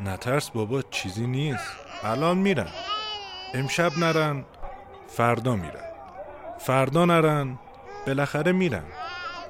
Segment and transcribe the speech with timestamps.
[0.00, 1.70] نترس بابا چیزی نیست.
[2.04, 2.68] الان میرن.
[3.54, 4.44] امشب نرن.
[5.08, 5.84] فردا میرن.
[6.58, 7.58] فردا نرن.
[8.06, 8.84] بالاخره میرن.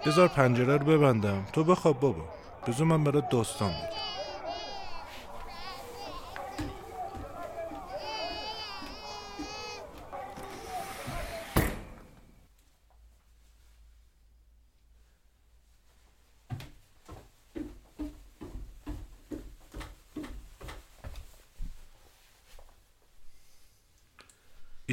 [0.07, 1.45] بذار پنجره رو ببندم.
[1.53, 2.25] تو بخواب بابا.
[2.67, 3.98] بذار من برات داستان میگم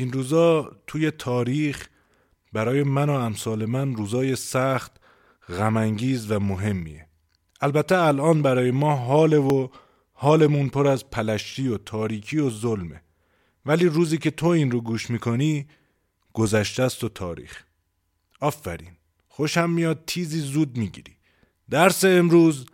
[0.06, 1.88] این روزا توی تاریخ
[2.54, 4.92] برای من و امثال من روزای سخت
[5.50, 7.08] غمانگیز و مهمیه.
[7.62, 9.68] البته الان برای ما حال و
[10.14, 13.02] حالمون پر از پلشتی و تاریکی و ظلمه.
[13.66, 15.68] ولی روزی که تو این رو گوش می‌کنی
[16.34, 17.64] گذشته است و تاریخ.
[18.42, 18.92] آفرین.
[19.28, 21.16] خوشم میاد تیزی زود می‌گیری.
[21.70, 22.66] درس امروز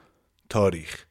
[0.49, 1.05] تاریخ.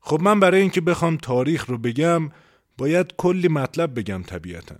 [0.00, 2.30] خب من برای اینکه بخوام تاریخ رو بگم
[2.78, 4.76] باید کلی مطلب بگم طبیعتا.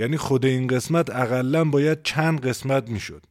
[0.00, 3.22] یعنی خود این قسمت اقلا باید چند قسمت می‌شد.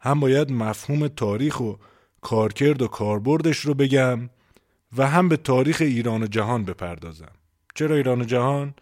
[0.00, 1.72] هم باید مفهوم تاریخ و
[2.20, 4.30] کارکرد و کاربردش رو بگم
[4.96, 7.32] و هم به تاریخ ایران و جهان بپردازم.
[7.74, 8.74] چرا ایران و جهان؟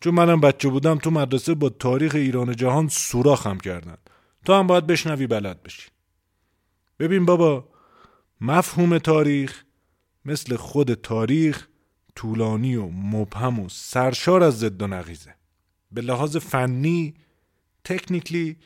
[0.00, 3.96] چون منم بچه بودم تو مدرسه با تاریخ ایران و جهان سوراخم کردن.
[4.44, 5.88] تو هم باید بشنوی بلد بشی.
[6.98, 7.68] ببین بابا
[8.40, 9.64] مفهوم تاریخ
[10.24, 11.66] مثل خود تاریخ
[12.14, 15.37] طولانی و مبهم و سرشار از ضد و نقیزه.
[15.92, 17.14] به لحاظ فنی
[17.84, 18.56] تکنیکلی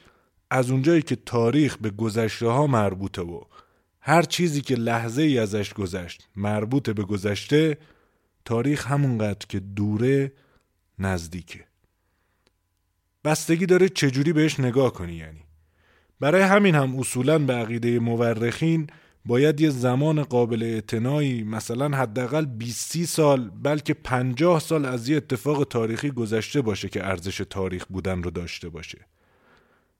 [0.51, 3.41] از اونجایی که تاریخ به گذشته ها مربوطه و
[4.01, 7.79] هر چیزی که لحظه ای ازش گذشت مربوط به گذشته
[8.45, 10.33] تاریخ همونقدر که دوره
[10.99, 11.65] نزدیکه.
[13.25, 15.41] بستگی داره چجوری بهش نگاه کنی یعنی؟
[16.21, 18.87] برای همین هم اصولا به عقیده مورخین
[19.25, 25.65] باید یه زمان قابل اعتنایی مثلا حداقل 20 سال بلکه 50 سال از یه اتفاق
[25.65, 29.07] تاریخی گذشته باشه که ارزش تاریخ بودن رو داشته باشه.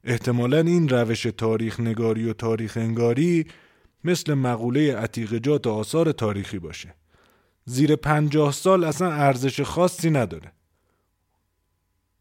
[0.03, 3.45] احتمالا این روش تاریخ نگاری و تاریخ انگاری
[4.03, 6.95] مثل مقوله عتیقجات و آثار تاریخی باشه.
[7.65, 10.51] زیر پنجاه سال اصلا ارزش خاصی نداره.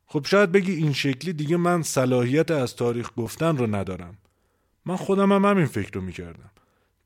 [0.06, 4.19] خب شاید بگی این شکلی دیگه من صلاحیت از تاریخ گفتن رو ندارم.
[4.86, 6.50] من خودم هم همین فکر رو می‌کردم.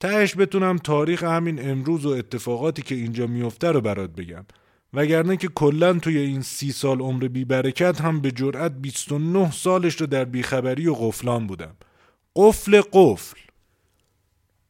[0.01, 4.45] تهش بتونم تاریخ همین امروز و اتفاقاتی که اینجا میفته رو برات بگم.
[4.93, 10.01] وگرنه که کلا توی این سی سال عمر بی برکت هم به جرأت 29 سالش
[10.01, 11.77] رو در بیخبری و قفلان بودم.
[12.37, 13.37] قفل قفل.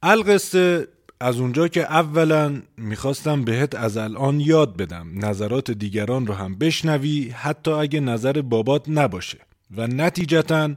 [0.02, 0.88] القصه
[1.20, 5.24] از اونجا که اولا می‌خواستم بهت از الان یاد بدم.
[5.24, 9.38] نظرات دیگران رو هم بشنوی حتی اگه نظر بابات نباشه.
[9.76, 10.70] و نتیجتا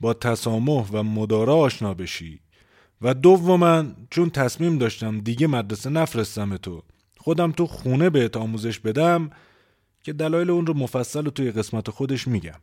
[0.00, 2.40] با تسامح و مدارا آشنا بشی.
[3.02, 6.82] و دوما چون تصمیم داشتم دیگه مدرسه نفرستم تو
[7.18, 9.30] خودم تو خونه بهت آموزش بدم
[10.02, 12.60] که دلایل اون رو مفصل و توی قسمت خودش میگم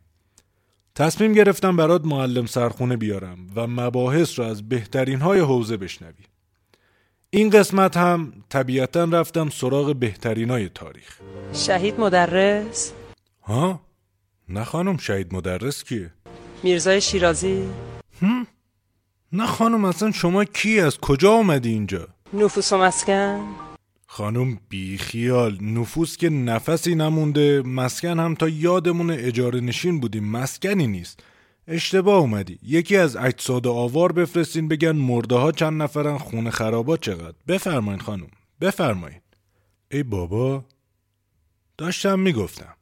[0.94, 6.24] تصمیم گرفتم برات معلم سرخونه بیارم و مباحث رو از بهترین های حوزه بشنوی
[7.30, 11.18] این قسمت هم طبیعتا رفتم سراغ بهترین های تاریخ
[11.52, 12.92] شهید مدرس
[13.42, 13.80] ها؟
[14.48, 16.10] نه خانم شهید مدرس کیه؟
[16.62, 17.62] میرزای شیرازی
[18.20, 18.46] هم؟
[19.34, 23.54] نه خانم اصلا شما کی از کجا آمدی اینجا؟ نفوس و مسکن.
[24.06, 25.58] خانم بیخیال.
[25.64, 27.62] نفوس که نفسی نمونده.
[27.62, 30.24] مسکن هم تا یادمون اجاره نشین بودیم.
[30.24, 31.20] مسکنی نیست.
[31.68, 32.58] اشتباه اومدی.
[32.62, 37.36] یکی از اجساد آوار بفرستین بگن مرده ها چند نفرن خونه خرابات چقدر.
[37.48, 38.30] بفرمایین خانم.
[38.60, 39.20] بفرمایین.
[39.90, 40.64] ای بابا
[41.78, 42.74] داشتم می‌گفتم.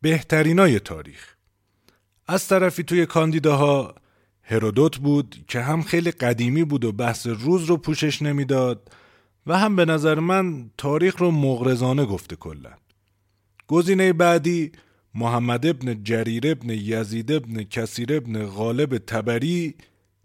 [0.00, 1.34] بهترینای تاریخ.
[2.26, 3.94] از طرفی توی کاندیداها
[4.42, 8.92] هرودوت بود که هم خیلی قدیمی بود و بحث روز رو پوشش نمی‌داد
[9.46, 12.70] و هم به نظر من تاریخ رو مغرزانه گفته کلا.
[13.66, 14.72] گزینه بعدی
[15.14, 19.74] محمد ابن جریر ابن یزید ابن کسیر ابن غالب تبری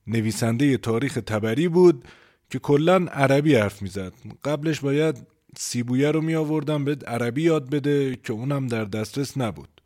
[0.07, 2.07] نویسنده تاریخ تبری بود
[2.49, 4.13] که کلا عربی حرف می‌زد.
[4.43, 5.27] قبلش باید
[5.57, 9.76] سیبویه رو می آوردم به عربی یاد بده که اونم در دسترس نبود.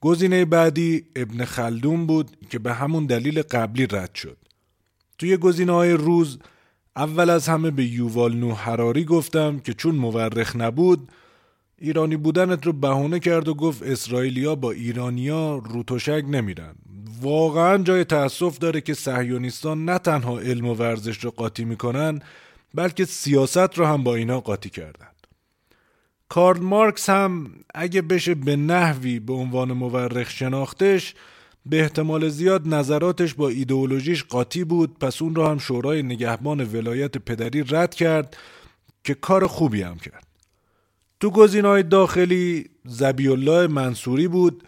[0.00, 4.36] گزینه بعدی ابن خلدون بود که به همون دلیل قبلی رد شد.
[5.18, 6.38] توی گزینه های روز
[6.96, 11.08] اول از همه به یووال نو حراری گفتم که چون مورخ نبود
[11.78, 16.74] ایرانی بودنت رو بهونه کرد و گفت اسرائیلیا با ایرانیا روتوشک نمیرن.
[17.20, 22.20] واقعا جای تأسف داره که صهیونیستان نه تنها علم و ورزش رو قاطی می‌کنن
[22.74, 25.07] بلکه سیاست رو هم با اینا قاطی کردن.
[26.28, 31.14] کارل مارکس هم اگه بشه به نحوی به عنوان مورخ شناختش
[31.66, 34.98] به احتمال زیاد نظراتش با ایدئولوژیش قاطی بود.
[34.98, 38.36] پس اون رو هم شورای نگهبان ولایت پدری رد کرد
[39.04, 40.26] که کار خوبی هم کرد.
[41.20, 44.62] تو گزینه‌های داخلی زبی الله منصوری بود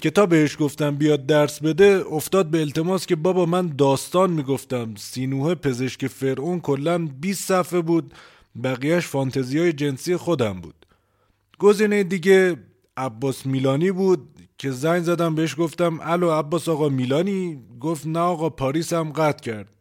[0.00, 4.94] که تا بهش گفتم بیاد درس بده افتاد به التماس که بابا من داستان می‌گفتم.
[4.96, 8.14] سینوه پزشک فرعون کلا 20 صفحه بود
[8.64, 10.85] بقیهش فانتزی های جنسی خودم بود.
[11.58, 12.56] گزینه دیگه
[12.96, 18.50] عباس میلانی بود که زنگ زدم بهش گفتم الو عباس آقا میلانی؟ گفت نه آقا
[18.50, 19.72] پاریس هم قطع کرد.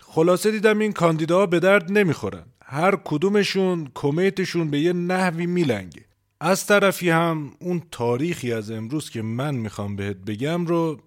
[0.00, 2.44] خلاصه دیدم این کاندیداها به درد نمی‌خورن.
[2.64, 6.04] هر کدومشون کمیتشون به یه نحوی میلنگه.
[6.40, 11.00] از طرفی هم اون تاریخی از امروز که من می‌خوام بهت بگم رو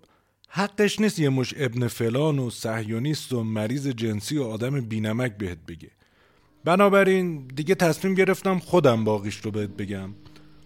[0.49, 5.57] حقش نیست یه مش ابن فلان و صهیونیست و مریض جنسی و آدم بینمک بهت
[5.67, 5.89] بگه.
[6.65, 10.09] بنابراین دیگه تصمیم گرفتم خودم باقیش رو بهت بگم.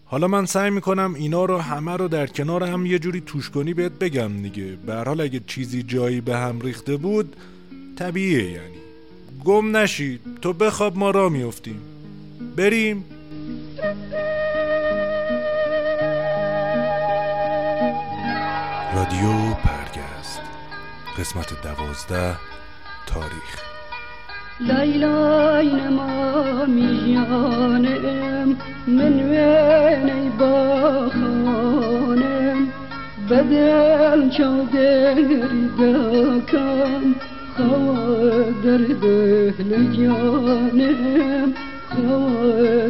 [0.06, 3.74] حالا من سعی می‌کنم اینا رو همه رو در کنار هم یه جوری توش کنی
[3.74, 4.78] بهت بگم دیگه.
[4.86, 7.36] به حال اگه چیزی جایی به هم ریخته بود
[7.96, 8.78] طبیعیه یعنی.
[9.44, 11.82] گم نشید تو بخواب ما را میفتیم
[12.56, 13.06] بریم.
[18.96, 20.42] رادیو پرگست.
[21.18, 22.36] قسمت دوازده
[23.08, 23.67] تاریخ.
[24.60, 28.58] لای نما میانم
[28.88, 32.68] من وینی با خانم
[33.30, 35.42] بدل چودری
[35.80, 37.16] دکم
[37.58, 41.54] خواه درده لجانم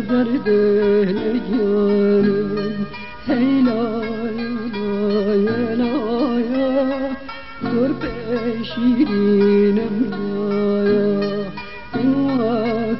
[0.09, 0.61] درده
[1.05, 2.85] لجانم
[3.27, 4.39] هی لای
[4.73, 6.47] لای لای
[8.01, 10.26] پیشیرینم لایا این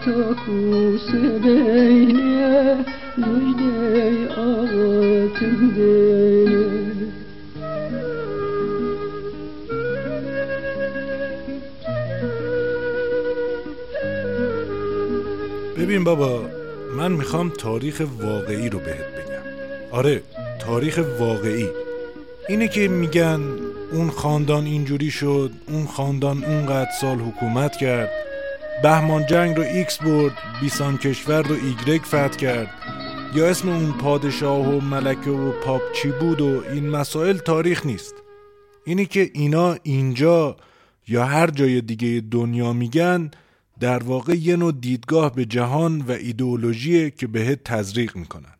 [0.08, 1.12] وقت کوس
[1.44, 2.86] بینه
[3.18, 4.28] مجده
[5.40, 6.08] دینه
[15.78, 16.42] ببین بابا
[16.98, 19.42] من می‌خوام تاریخ واقعی رو بهت بگم.
[19.92, 20.22] آره
[20.60, 21.70] تاریخ واقعی.
[22.50, 23.40] اینه که میگن
[23.92, 28.27] اون خاندان اینجوری شد اون خاندان اونقدر سال حکومت کرد.
[28.84, 32.70] بهمان جنگ رو ایکس برد بیسار کشور رو ایگرگ فتح کرد.
[33.36, 38.16] یا اسم اون پادشاه و ملکه و پاپ چی بود و این مسائل تاریخ نیست.
[38.86, 40.58] اینی که اینا اینجا
[41.08, 43.32] یا هر جای دیگه دنیا میگن
[43.80, 48.56] در واقع یه نوع دیدگاه به جهان و ایدئولوژی که بهت تزریق می‌کنن.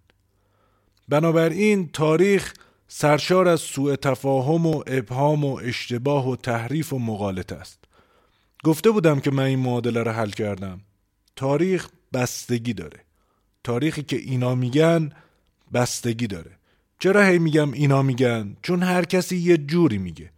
[1.10, 2.54] بنابراین تاریخ
[2.88, 7.87] سرشار از سوء تفاهم و ابهام و اشتباه و تحریف و مغالطه است.
[8.64, 10.82] گفته بودم که من این معادله رو حل کردم.
[11.36, 13.00] تاریخ بستگی داره.
[13.64, 15.10] تاریخی که اینا میگن
[15.74, 16.52] بستگی داره.
[17.00, 20.32] چرا هی میگم اینا میگن؟ چون هر کسی یه جوری میگه.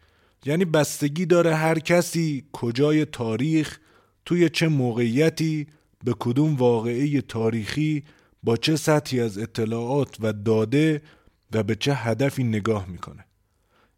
[0.46, 3.80] یعنی بستگی داره هر کسی کجای تاریخ
[4.26, 5.68] توی چه موقعیتی
[6.04, 8.04] به کدوم واقعه تاریخی
[8.44, 11.02] با چه سطحی از اطلاعات و داده
[11.54, 13.26] و به چه هدفی نگاه می‌کنه.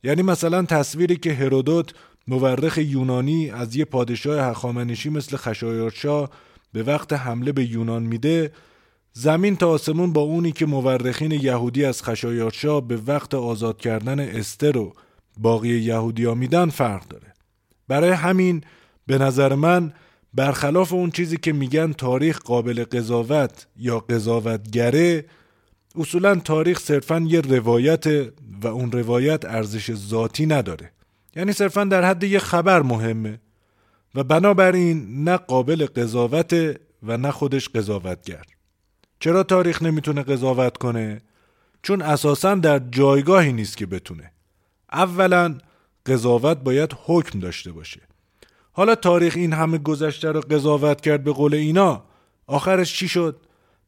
[0.04, 1.94] یعنی مثلا تصویری که هرودوت
[2.28, 6.28] مورخ یونانی از یه پادشاه هخامنشی مثل خشایارشا
[6.74, 8.52] به وقت حمله به یونان میده
[9.14, 14.78] زمین تا آسمون با اونی که مورخین یهودی از خشایارشا به وقت آزاد کردن استر
[14.78, 14.94] و
[15.38, 17.34] باقی یهودیا میدن فرق داره.
[17.88, 18.62] برای همین
[19.08, 19.94] به نظر من
[20.34, 25.26] برخلاف اون چیزی که میگن تاریخ قابل قضاوت یا قضاوتگره
[25.96, 28.06] اصولا تاریخ صرفا یه روایت
[28.62, 30.92] و اون روایت ارزش ذاتی نداره.
[31.36, 33.40] یعنی صرفا در حد یه خبر مهمه.
[34.16, 36.54] و بنابراین نه قابل قضاوت
[37.04, 38.44] و نه خودش قضاوتگر.
[39.20, 41.22] چرا تاریخ نمی‌تونه قضاوت کنه؟
[41.84, 44.32] چون اساسا در جایگاهی نیست که بتونه.
[44.92, 45.58] اولا
[46.06, 48.02] قضاوت باید حکم داشته باشه.
[48.72, 52.04] حالا تاریخ این همه گذشته رو قضاوت کرد به قول اینا.
[52.48, 53.40] آخرش چی شد؟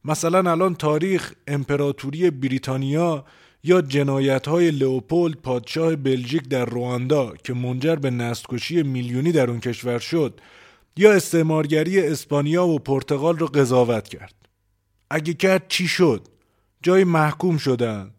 [0.04, 3.24] مثلا الان تاریخ امپراتوری بریتانیا
[3.66, 9.60] یا جنایت های لئوپولد پادشاه بلژیک در رواندا که منجر به نستکشی میلیونی در اون
[9.60, 10.40] کشور شد
[10.96, 14.34] یا استعمارگری اسپانیا و پرتغال رو قضاوت کرد.
[15.10, 16.28] اگه کرد چی شد؟
[16.82, 18.10] جای محکوم شدن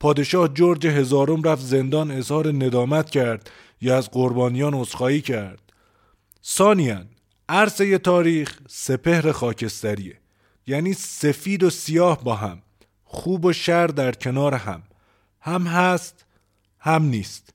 [0.00, 5.72] پادشاه جورج هزارم رفت زندان اظهار ندامت کرد یا از قربانیان عذرخواهی کرد.
[6.44, 7.04] ثانیا
[7.48, 10.16] عرصه تاریخ سپهر خاکستریه.
[10.66, 12.62] یعنی سفید و سیاه با هم
[13.04, 14.82] خوب و شر در کنار هم.
[15.40, 16.24] هم هست
[16.78, 17.54] هم نیست.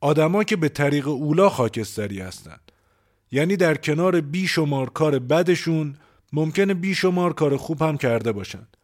[0.00, 2.72] آدما که به طریق اولا خاکستری هستند
[3.32, 5.96] یعنی در کنار بیشمار کار بدشون
[6.32, 8.76] ممکنه بیشمار کار خوب هم کرده باشند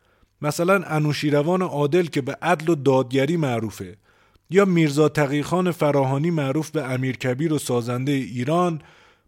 [0.42, 3.96] مثلا انوشیروان عادل که به عدل و دادگری معروفه
[4.50, 8.82] یا میرزا تقیخان فراهانی معروف به امیر کبیر و سازنده ایران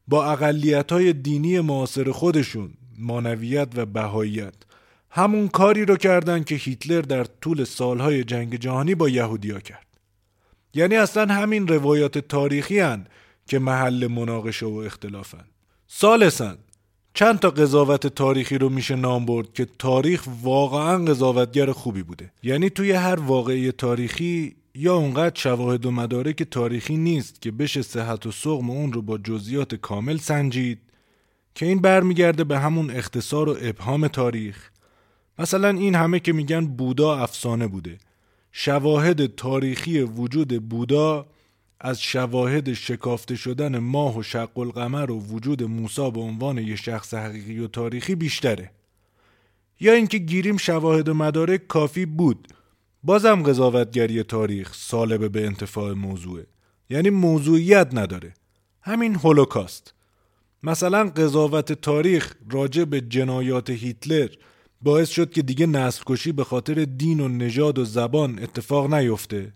[0.08, 4.54] با اقلیت های دینی معاصر خودشون مانویت و بهاییت.
[5.14, 9.86] همون کاری رو کردن که هیتلر در طول سالهای جنگ جهانی با یهودیا کرد.
[10.74, 12.96] یعنی اصلا همین روایات تاریخی
[13.46, 15.44] که محل مناقشه و اختلافن.
[15.86, 16.58] سالسن
[17.14, 22.32] چند تا قضاوت تاریخی رو میشه نام برد که تاریخ واقعا قضاوتگر خوبی بوده.
[22.42, 28.26] یعنی توی هر واقعی تاریخی یا اونقدر شواهد و مدارک تاریخی نیست که بشه صحت
[28.26, 30.78] و سقم اون رو با جزئیات کامل سنجید
[31.54, 34.71] که این برمیگرده به همون اختصار و ابهام تاریخ.
[35.38, 37.98] مثلا این همه که میگن بودا افسانه بوده.
[38.52, 41.26] شواهد تاریخی وجود بودا
[41.80, 47.14] از شواهد شکافته شدن ماه و شق القمر و وجود موسی به عنوان یه شخص
[47.14, 48.70] حقیقی و تاریخی بیشتره.
[49.80, 52.48] یا اینکه گیریم شواهد و مدارک کافی بود.
[53.02, 56.46] بازم قضاوتگری تاریخ سالبه به انتفاع موضوعه
[56.90, 58.34] یعنی موضوعیت نداره.
[58.80, 59.94] همین هولوکاست.
[60.62, 64.28] مثلا قضاوت تاریخ راجع به جنایات هیتلر
[64.82, 69.52] باعث شد که دیگه نسل کشی به خاطر دین و نژاد و زبان اتفاق نیفته.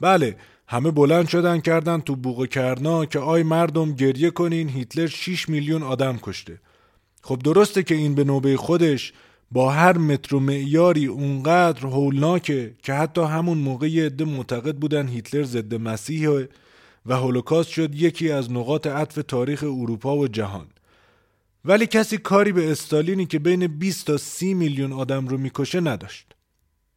[0.00, 5.48] بله همه بلند شدن کردن تو بوق کرنا که آی مردم گریه کنین هیتلر 6
[5.48, 6.60] میلیون آدم کشته.
[7.22, 9.12] خب درسته که این به نوبه خودش
[9.52, 15.44] با هر متر و معیاری اونقدر هولناکه که حتی همون موقع عده معتقد بودن هیتلر
[15.44, 16.30] ضد مسیح
[17.06, 20.66] و هولوکاست شد یکی از نقاط عطف تاریخ اروپا و جهان.
[21.64, 26.34] ولی کسی کاری به استالینی که بین 20 تا 30 میلیون آدم رو می‌کشه نداشت.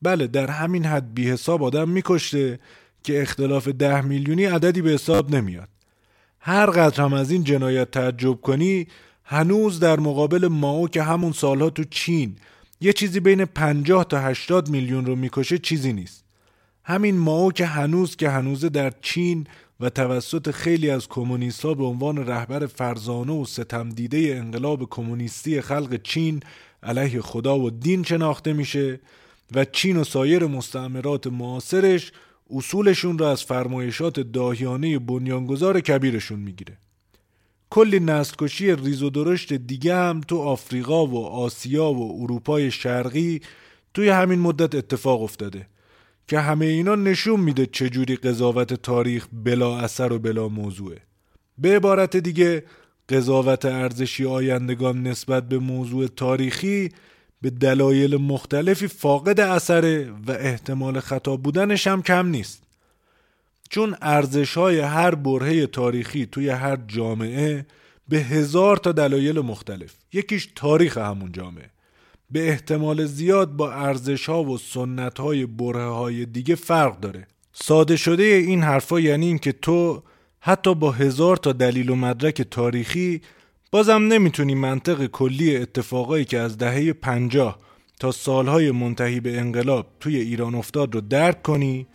[0.02, 2.60] بله در همین حد بی حساب آدم میکشته
[3.04, 5.70] که اختلاف ده میلیونی عددی به حساب نمیاد.
[6.40, 8.88] هر قدر هم از این جنایت تعجب کنی
[9.24, 12.36] هنوز در مقابل ماو که همون سالها تو چین
[12.82, 16.26] یه چیزی بین 50 تا 80 میلیون رو می‌کشه چیزی نیست.
[16.84, 19.48] همین ماو که هنوز که هنوزه در چین
[19.82, 25.62] و توسط خیلی از کمونیست ها به عنوان رهبر فرزانه و ستم دیده انقلاب کمونیستی
[25.62, 26.40] خلق چین
[26.84, 29.00] علیه خدا و دین شناخته میشه
[29.56, 32.12] و چین و سایر مستعمرات معاصرش
[32.56, 36.78] اصولشون را از فرمایشات داهیانه بنیانگذار کبیرشون می‌گیره.
[37.70, 43.42] کلی نسل کشی ریز و درشت دیگه هم تو آفریقا و آسیا و اروپای شرقی
[43.94, 45.68] توی همین مدت اتفاق افتاده.
[46.32, 50.98] که همه اینا نشون میده چجوری قضاوت تاریخ بلا اثر و بلا موضوعه.
[51.58, 52.64] به عبارت دیگه
[53.10, 56.90] قضاوت ارزشی آیندگان نسبت به موضوع تاریخی
[57.42, 62.64] به دلایل مختلفی فاقد اثره و احتمال خطا بودنش هم کم نیست.
[63.70, 67.66] چون ارزش های هر برهه تاریخی توی هر جامعه
[68.08, 69.94] به هزار تا دلایل مختلف.
[70.14, 71.70] یکیش تاریخ همون جامعه.
[72.32, 77.28] به احتمال زیاد با ارزش ها و سنت های بره های دیگه فرق داره.
[77.54, 80.04] ساده شده این حرفا یعنی این که تو
[80.40, 83.22] حتی با هزار تا دلیل و مدرک تاریخی
[83.72, 87.60] بازم نمی‌تونی منطق کلی اتفاقایی که از دهه پنجاه
[88.00, 91.88] تا سالهای منتهی به انقلاب توی ایران افتاد رو درک کنی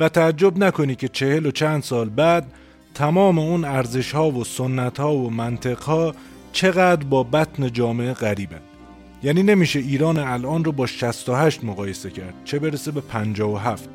[0.00, 2.52] و تعجب نکنی که چهل و چند سال بعد
[2.94, 6.14] تمام اون ارزش ها و سنت ها و منطق ها
[6.52, 8.71] چقدر با بطن جامعه غریبن.
[9.22, 13.88] یعنی نمیشه ایران الان رو با 68 مقایسه کرد چه برسه به 57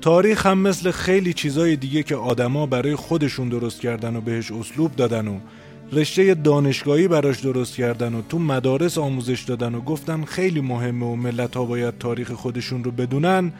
[0.00, 4.96] تاریخ هم مثل خیلی چیزای دیگه که آدما برای خودشون درست کردن و بهش اسلوب
[4.96, 5.38] دادن و
[5.92, 11.16] رشته دانشگاهی براش درست کردن و تو مدارس آموزش دادن و گفتن خیلی مهمه و
[11.16, 13.52] ملت ها باید تاریخ خودشون رو بدونن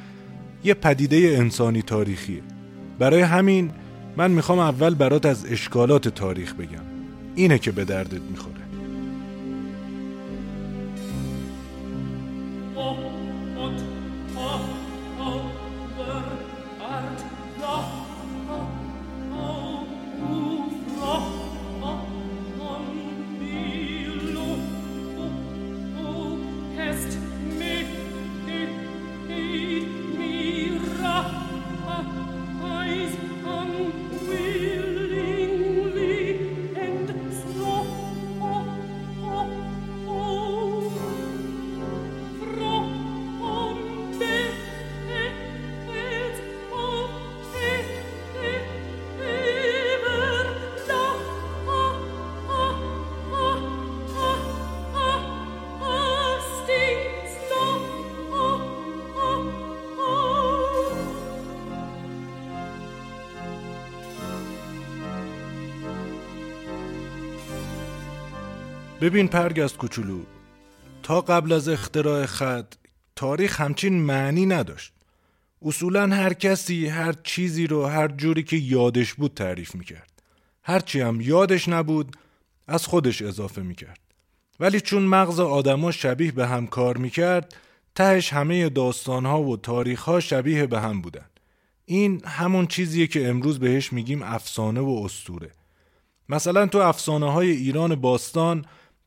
[0.65, 2.43] یه پدیده انسانی تاریخیه.
[2.99, 3.71] برای همین
[4.17, 6.85] من می‌خوام اول برات از اشکالات تاریخ بگم.
[7.35, 8.66] اینه که به دردت می‌خوره.
[69.01, 70.21] ببین پرگست کوچولو
[71.03, 72.75] تا قبل از اختراع خط
[73.17, 74.93] تاریخ همچین معنی نداشت.
[75.63, 80.23] اصولا هر کسی هر چیزی رو هر جوری که یادش بود تعریف می‌کرد.
[80.63, 82.17] هرچی هم یادش نبود
[82.69, 84.01] از خودش اضافه می‌کرد.
[84.61, 87.57] ولی چون مغز آدما شبیه به هم کار می‌کرد
[87.95, 91.27] تهش همه داستانها و تاریخها شبیه به هم بودن.
[91.85, 95.51] این همون چیزیه که امروز بهش میگیم افسانه و استوره.
[96.29, 98.65] مثلا تو افسانه های ایران باستان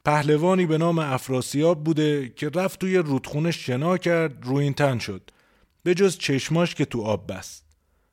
[0.10, 5.32] پهلوانی به نام افراسیاب بوده که رفت توی رودخونه شنا کرد روی تن شد.
[5.84, 7.66] به جز چشماش که تو آب بست.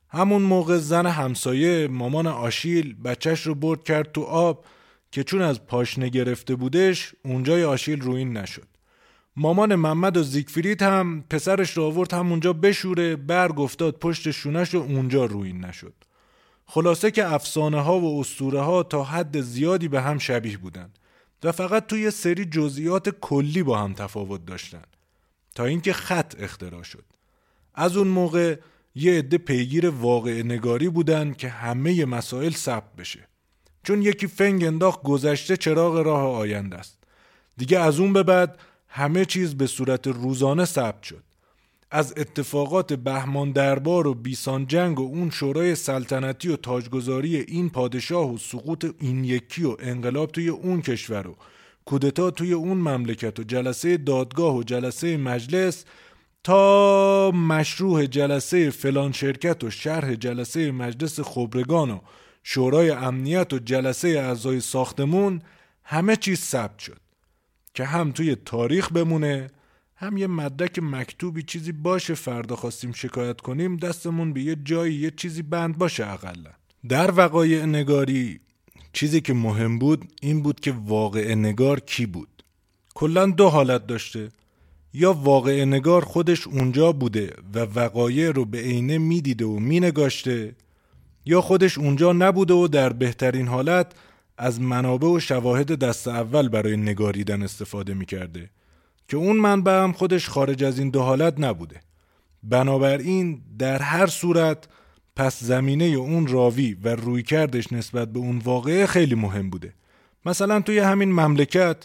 [0.09, 4.65] همون موقع زن همسایه مامان آشیل بچهش رو برد کرد تو آب
[5.11, 8.67] که چون از پاشنه گرفته بودش اونجای آشیل روین نشد.
[9.35, 14.77] مامان محمد و زیگفرید هم پسرش رو آورد همونجا بشوره برگ افتاد پشت شونش و
[14.77, 15.93] اونجا روین نشد.
[16.65, 20.89] خلاصه که افسانه ها و اسطوره ها تا حد زیادی به هم شبیه بودن.
[21.43, 24.83] و فقط توی سری جزئیات کلی با هم تفاوت داشتن.
[25.55, 27.05] تا اینکه خط اختراع شد.
[27.75, 28.59] از اون موقع
[28.95, 33.27] یه عده پیگیر واقع نگاری بودن که همه مسائل ثبت بشه.
[33.83, 36.97] چون یکی فنگ انداخت گذشته چراغ راه آینده است.
[37.57, 41.23] دیگه از اون به بعد همه چیز به صورت روزانه ثبت شد.
[41.91, 48.33] از اتفاقات بهمان دربار و بیسان جنگ و اون شورای سلطنتی و تاجگذاری این پادشاه
[48.33, 51.35] و سقوط این یکی و انقلاب توی اون کشور و
[51.85, 55.85] کودتا توی اون مملکت و جلسه دادگاه و جلسه مجلس
[56.43, 61.99] تا مشروع جلسه فلان شرکت و شرح جلسه مجلس خبرگان و
[62.43, 65.41] شورای امنیت و جلسه اعضای ساختمون
[65.83, 66.97] همه چیز ثبت شد
[67.73, 69.49] که هم توی تاریخ بمونه
[69.99, 75.11] هم یه مدرک مکتوبی چیزی باشه فردا خواستیم شکایت کنیم دستمون به یه جایی یه
[75.11, 76.51] چیزی بند باشه اقلا.
[76.89, 78.39] در وقایع نگاری
[78.93, 82.43] چیزی که مهم بود این بود که واقع نگار کی بود؟
[82.93, 84.29] کلا دو حالت داشته.
[84.93, 90.55] یا واقع نگار خودش اونجا بوده و وقایع رو به عینه می‌دیده و مینگاشته
[91.25, 93.91] یا خودش اونجا نبوده و در بهترین حالت
[94.37, 98.49] از منابع و شواهد دست اول برای نگاریدن استفاده می‌کرده.
[99.07, 101.81] که اون منبع هم خودش خارج از این دو حالت نبوده.
[102.43, 104.67] بنابراین در هر صورت
[105.15, 109.73] پس زمینه اون راوی و روی کردش نسبت به اون واقعه خیلی مهم بوده.
[110.25, 111.77] مثلا توی همین مملکت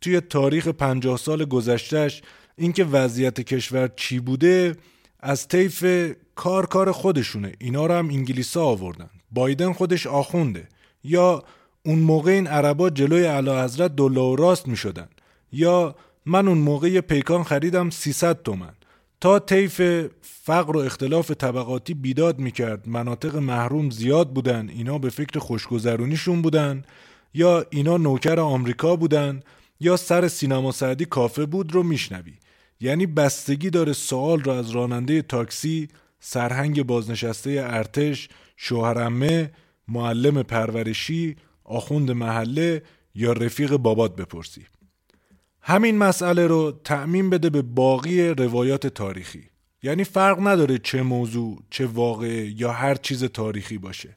[0.00, 2.22] توی تاریخ پنجاه سال گذشتهش
[2.56, 4.76] اینکه وضعیت کشور چی بوده
[5.20, 5.84] از طیف
[6.34, 7.52] کار کار خودشونه.
[7.58, 9.10] اینا رو هم انگلیسا آوردن.
[9.30, 10.68] بایدن خودش آخونده.
[11.04, 11.44] یا
[11.84, 15.08] اون موقع این عربا جلوی علا حضرت دلا راست می شدن
[15.52, 18.74] یا من اون موقع پیکان خریدم 300 تومن.
[19.20, 19.80] تا طیف
[20.22, 22.88] فقر و اختلاف طبقاتی بیداد می‌کرد.
[22.88, 24.68] مناطق محروم زیاد بودن.
[24.68, 26.84] اینا به فکر خوشگذرونیشون بودن.
[27.34, 29.40] یا اینا نوکر آمریکا بودن.
[29.80, 32.34] یا سر سینما سعدی کافه بود رو میشنوی.
[32.80, 35.88] یعنی بستگی داره سوال رو از راننده تاکسی
[36.20, 39.50] سرهنگ بازنشسته ارتش شوهرمه
[39.88, 42.82] معلم پرورشی آخوند محله
[43.14, 44.66] یا رفیق بابات بپرسی.
[45.68, 49.50] همین مسئله رو تعمین بده به باقی روایات تاریخی.
[49.82, 54.16] یعنی فرق نداره چه موضوع چه واقعه یا هر چیز تاریخی باشه.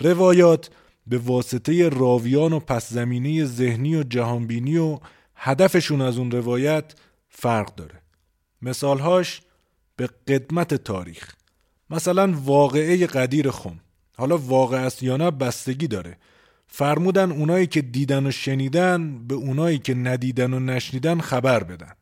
[0.00, 0.70] روایات
[1.06, 4.98] به واسطه راویان و پس زمینه ذهنی و جهانبینی و
[5.34, 6.94] هدفشون از اون روایت
[7.28, 8.02] فرق داره.
[8.62, 9.42] مثالهاش
[9.96, 11.34] به قدمت تاریخ.
[11.90, 13.80] مثلا واقعه قدیر خم.
[14.16, 16.18] حالا واقع است یا نه بستگی داره.
[16.74, 21.92] فرمودن اونایی که دیدن و شنیدن به اونایی که ندیدن و نشنیدن خبر بدن.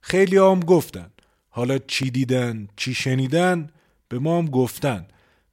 [0.00, 1.10] خیلی هم گفتن.
[1.48, 3.70] حالا چی دیدن چی شنیدن
[4.08, 5.06] به ما هم گفتن.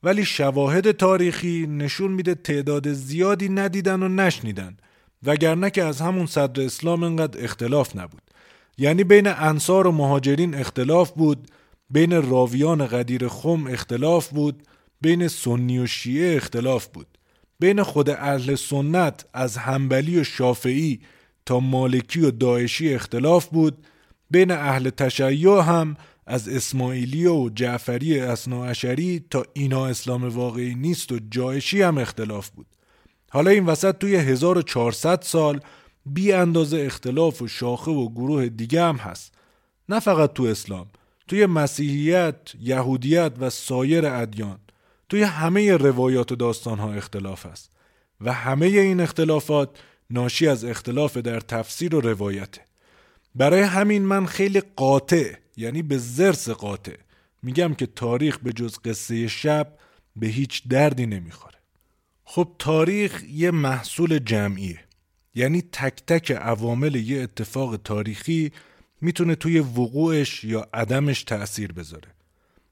[0.04, 4.78] ولی شواهد تاریخی نشون میده تعداد زیادی ندیدن و نشنیدن.
[5.24, 8.22] وگرنه که از همون صدر اسلام انقدر اختلاف نبود.
[8.78, 11.52] یعنی بین انصار و مهاجرین اختلاف بود
[11.90, 14.64] بین راویان قدیر خم اختلاف بود
[15.02, 17.17] بین سنی و شیعه اختلاف بود.
[17.60, 21.00] بین خود اهل سنت از همبلی و شافعی
[21.46, 23.78] تا مالکی و داعشی اختلاف بود
[24.32, 25.96] بین اهل تشیع هم
[26.28, 32.68] از اسماعیلی و جعفری اصناعشری تا اینا اسلام واقعی نیست و جایشی هم اختلاف بود.
[33.30, 35.60] حالا این وسط توی 1400 سال
[36.06, 39.34] بی اندازه اختلاف و شاخه و گروه دیگه هم هست.
[39.90, 40.88] نه فقط تو اسلام
[41.28, 44.60] توی مسیحیت، یهودیت و سایر ادیان.
[45.10, 47.72] توی همه روایات و داستان ها اختلاف است
[48.22, 49.78] و همه این اختلافات
[50.10, 52.62] ناشی از اختلاف در تفسیر و روایته.
[53.36, 56.98] برای همین من خیلی قاطع یعنی به زرس قاطع
[57.44, 59.78] میگم که تاریخ به جز قصه شب
[60.16, 61.58] به هیچ دردی نمی‌خوره.
[62.24, 64.80] خب تاریخ یه محصول جمعیه
[65.36, 68.52] یعنی تک تک عوامل یه اتفاق تاریخی
[69.02, 72.17] می‌تونه توی وقوعش یا عدمش تأثیر بذاره.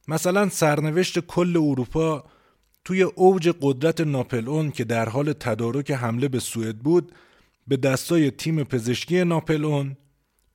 [0.08, 2.24] مثلا سرنوشت کل اروپا
[2.86, 7.12] توی اوج قدرت ناپلئون که در حال تدارک حمله به سوئد بود
[7.68, 9.98] به دستای تیم پزشکی ناپلئون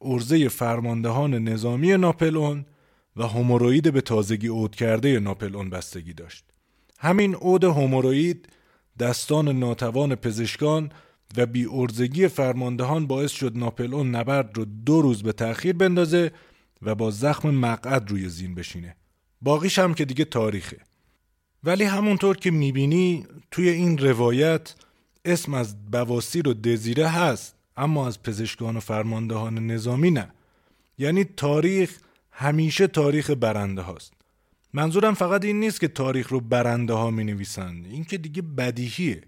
[0.00, 2.66] ارزه فرماندهان نظامی ناپلئون
[3.16, 6.44] و هموروید به تازگی عود کرده ناپلئون بستگی داشت.
[6.98, 8.48] همین عود هموروید
[8.98, 10.92] دستان ناتوان پزشکان
[11.36, 16.32] و بی ارزگی فرماندهان باعث شد ناپلئون نبرد رو دو روز به تأخیر بندازه
[16.82, 18.96] و با زخم مقعد روی زین بشینه.
[19.42, 20.76] باقیش هم که دیگه تاریخه.
[21.64, 24.74] ولی همونطور که می‌بینی توی این روایت
[25.24, 30.32] اسم از بواسیر و دزیره هست اما از پزشکان و فرماندهان نظامی نه.
[30.98, 31.98] یعنی تاریخ
[32.30, 34.12] همیشه تاریخ برنده هاست.
[34.72, 39.22] منظورم فقط این نیست که تاریخ رو برنده ها می نویسن این که دیگه بدیهیه.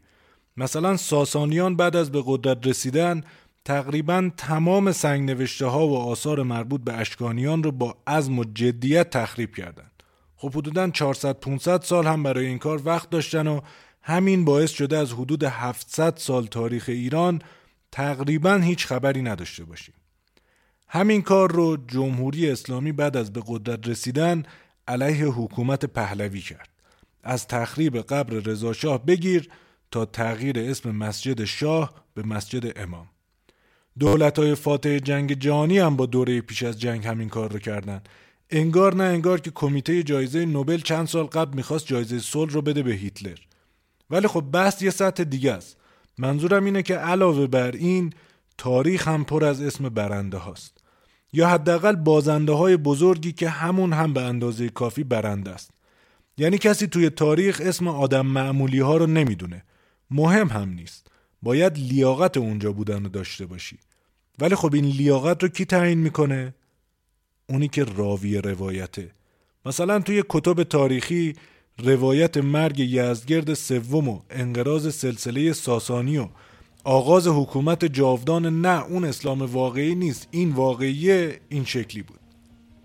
[0.57, 3.25] مثلا ساسانیان بعد از به قدرت رسیدن
[3.65, 9.11] تقریبا تمام سنگ نوشته ها و آثار مربوط به اشکانیان رو با عزم و جدیت
[9.11, 9.92] تخریب کردند.
[10.43, 13.61] خب حدودا 400 500 سال هم برای این کار وقت داشتن و
[14.03, 17.43] همین باعث شده از حدود 700 سال تاریخ ایران
[17.93, 19.95] تقریبا هیچ خبری نداشته باشیم.
[20.89, 24.43] همین کار رو جمهوری اسلامی بعد از به قدرت رسیدن
[24.89, 26.69] علیه حکومت پهلوی کرد.
[27.23, 29.49] از تخریب قبر رضاشاه بگیر
[29.91, 33.07] تا تغییر اسم مسجد شاه به مسجد امام.
[33.99, 38.03] دولت های فاتح جنگ جهانی هم با دوره پیش از جنگ همین کار رو کردن
[38.53, 42.83] انگار نه انگار که کمیته جایزه نوبل چند سال قبل می‌خواست جایزه صلح رو بده
[42.83, 43.39] به هیتلر.
[44.11, 45.77] ولی خب بحث یه سطح دیگه است.
[46.19, 48.13] منظورم اینه که علاوه بر این
[48.59, 50.79] تاریخ هم پر از اسم برنده هاست.
[51.33, 55.71] یا حداقل بازنده های بزرگی که همون هم به اندازه کافی برنده است.
[56.39, 59.65] یعنی کسی توی تاریخ اسم آدم معمولی ها رو نمی‌دونه.
[60.11, 61.07] مهم هم نیست.
[61.43, 63.79] باید لیاقت اونجا بودن رو داشته باشی.
[64.39, 66.55] ولی خب این لیاقت رو کی تعیین می‌کنه؟
[67.49, 69.11] اونی که راوی روایته.
[69.67, 71.35] مثلا توی کتب تاریخی
[71.79, 76.29] روایت مرگ یزدگرد سوم و انقراض سلسله ساسانی و
[76.85, 81.13] آغاز حکومت جاودان نه اون اسلام واقعی نیست این واقعی
[81.49, 82.19] این شکلی بود.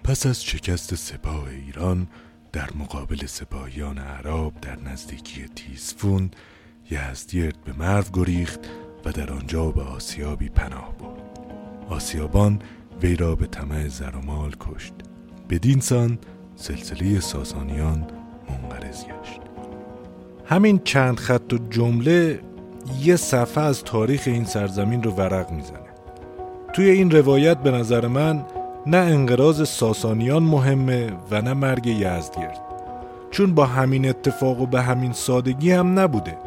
[0.04, 2.08] پس از شکست سپاه ایران
[2.54, 6.32] در مقابل سپاهیان عرب در نزدیکی تیسفون
[6.92, 8.60] یزدگرد به مرو گریخت
[9.06, 11.40] و در آنجا به آسیابی پناه برد.
[11.90, 12.62] آسیابان
[13.02, 14.94] وی را به طمع زر و مال کشت.
[15.50, 16.18] بدین سان
[16.56, 18.08] سلسله ساسانیان
[18.50, 19.42] منقرض گشت.
[20.46, 22.40] همین چند خط و جمله
[23.02, 25.80] یه صفحه از تاریخ این سرزمین رو ورق می‌زنه.
[26.74, 28.46] توی این روایت به نظر من
[28.86, 32.62] نه انقراض ساسانیان مهمه و نه مرگ یزدگرد.
[33.32, 36.38] چون با همین اتفاق و به همین سادگی هم نبوده.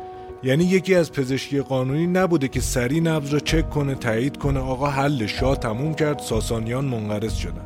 [0.43, 4.61] یعنی یکی از پزشکی قانونی نبوده که سری نبض رو چک کنه تایید کنه.
[4.61, 6.19] آقا حل شاه تموم کرد.
[6.19, 7.65] ساسانیان منقرض شدن.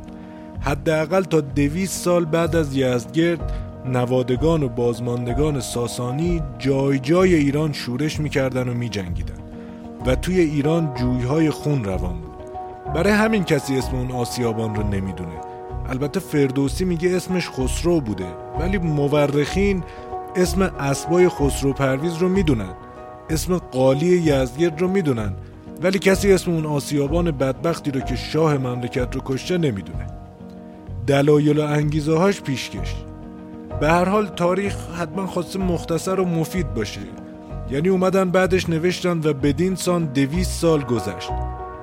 [0.60, 3.52] حداقل تا دویست سال بعد از یزدگرد
[3.86, 9.34] نوادگان و بازماندگان ساسانی جای جای ایران شورش می‌کردن و میجنگیدن.
[10.06, 12.34] و توی ایران جویهای خون روان بود.
[12.94, 15.40] برای همین کسی اسم اون آسیابان رو نمی‌دونه.
[15.88, 18.26] البته فردوسی میگه اسمش خسرو بوده.
[18.60, 19.82] ولی مورخین
[20.36, 22.74] اسم اسبای خسرو پرویز رو می‌دونن.
[23.30, 25.32] اسم قالی یزدگرد رو می‌دونن.
[25.82, 30.06] ولی کسی اسم اون آسیابان بدبختی رو که شاه مملکت رو کشته نمی‌دونه.
[31.06, 32.94] دلایل و انگیزه هاش پیشکش
[33.80, 37.00] به هر حال تاریخ حتما خواسته مختصر و مفید باشه.
[37.70, 41.30] یعنی اومدن بعدش نوشتن و بدین سان دویست سال گذشت.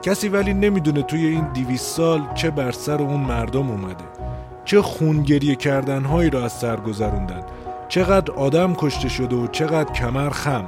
[0.02, 4.04] کسی ولی نمی‌دونه توی این دویست سال چه بر سر اون مردم اومده.
[4.66, 7.44] چه خونگریه کردنهایی را از سر گذروندن.
[7.92, 10.66] چقدر آدم کشته شده و چقدر کمر خم.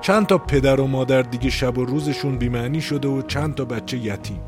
[0.00, 3.98] چند تا پدر و مادر دیگه شب و روزشون بیمعنی شده و چند تا بچه
[3.98, 4.40] یتیم.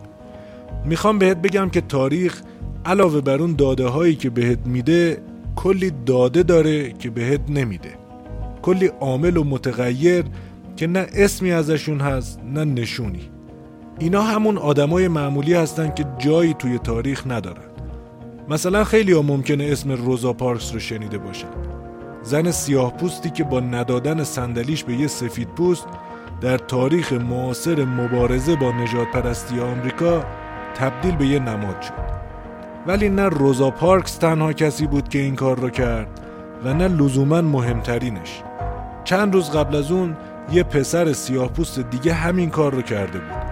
[0.85, 2.42] می‌خوام بهت بگم که تاریخ
[2.85, 5.23] علاوه بر اون داده هایی که بهت میده
[5.57, 7.90] کلی داده داره که بهت نمیده.
[8.62, 10.25] کلی عامل و متغیر
[10.77, 13.31] که نه اسمی ازشون هست نه نشونی.
[13.99, 17.70] اینا همون آدمای معمولی هستن که جایی توی تاریخ ندارن.
[18.49, 21.80] مثلا خیلی ها ممکنه اسم روزا پارکس رو شنیده باشن.
[22.22, 25.87] زن سیاه پوستی که با ندادن صندلیش به یه سفید پوست
[26.40, 30.24] در تاریخ معاصر مبارزه با نجات پرستی آمریکا
[30.74, 32.20] تبدیل به یه نماد شد.
[32.87, 36.20] ولی نه روزا پارکس تنها کسی بود که این کار رو کرد
[36.64, 38.42] و نه لزوما مهمترینش.
[39.04, 40.16] چند روز قبل از اون
[40.52, 43.42] یه پسر سیاه پوست دیگه همین کار رو کرده بود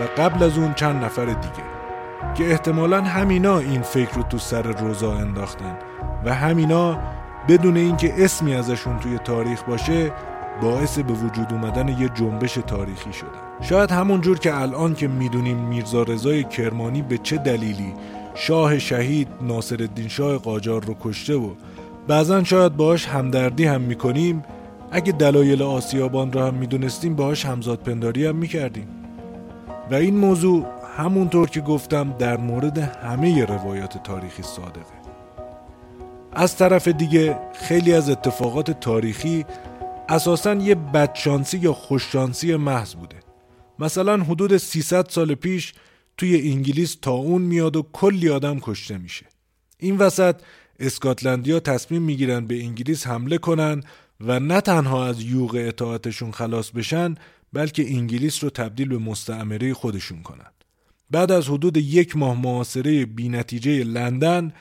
[0.00, 1.64] و قبل از اون چند نفر دیگه
[2.34, 5.76] که احتمالا همینا این فکر رو تو سر روزا انداختن
[6.24, 6.98] و همینا
[7.48, 10.12] بدون اینکه اسمی ازشون توی تاریخ باشه
[10.62, 13.28] باعث به وجود اومدن یه جنبش تاریخی شدن.
[13.60, 17.92] شاید همون جور که الان که می‌دونیم میرزا رضای کرمانی به چه دلیلی
[18.34, 21.50] شاه شهید ناصرالدین شاه قاجار رو کشته و
[22.08, 24.44] بعضا شاید باهاش همدردی هم می‌کنیم
[24.90, 28.88] اگه دلایل آسیابان رو هم می‌دونستیم باهاش همزاد پنداری هم می‌کردیم.
[29.90, 34.94] و این موضوع همونطور که گفتم در مورد همه روایات تاریخی صادقه.
[36.36, 39.44] از طرف دیگه خیلی از اتفاقات تاریخی
[40.08, 43.16] اساسا یه بدشانسی یا خوششانسی محض بوده.
[43.78, 45.74] مثلا حدود 300 سال پیش
[46.16, 49.26] توی انگلیس اون میاد و کلی آدم کشته میشه.
[49.78, 50.36] این وسط
[50.78, 53.82] اسکاتلندیا تصمیم می‌گیرن به انگلیس حمله کنن
[54.20, 57.14] و نه تنها از یوغ اطاعتشون خلاص بشن
[57.52, 60.50] بلکه انگلیس رو تبدیل به مستعمره خودشون کنن.
[61.10, 64.52] بعد از حدود یک ماه محاصره بینتیجه لندن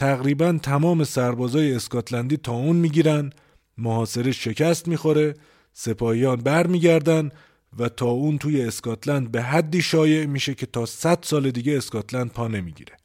[0.00, 3.30] تقریبا تمام سربازای اسکاتلندی تا اون می‌گیرن
[3.78, 5.34] محاصره شکست می‌خوره
[5.72, 7.30] سپاهیان برمیگردن
[7.78, 12.30] و تا اون توی اسکاتلند به حدی شایع میشه که تا 100 سال دیگه اسکاتلند
[12.30, 12.96] پا نمی‌گیره.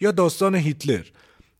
[0.00, 1.04] یا داستان هیتلر.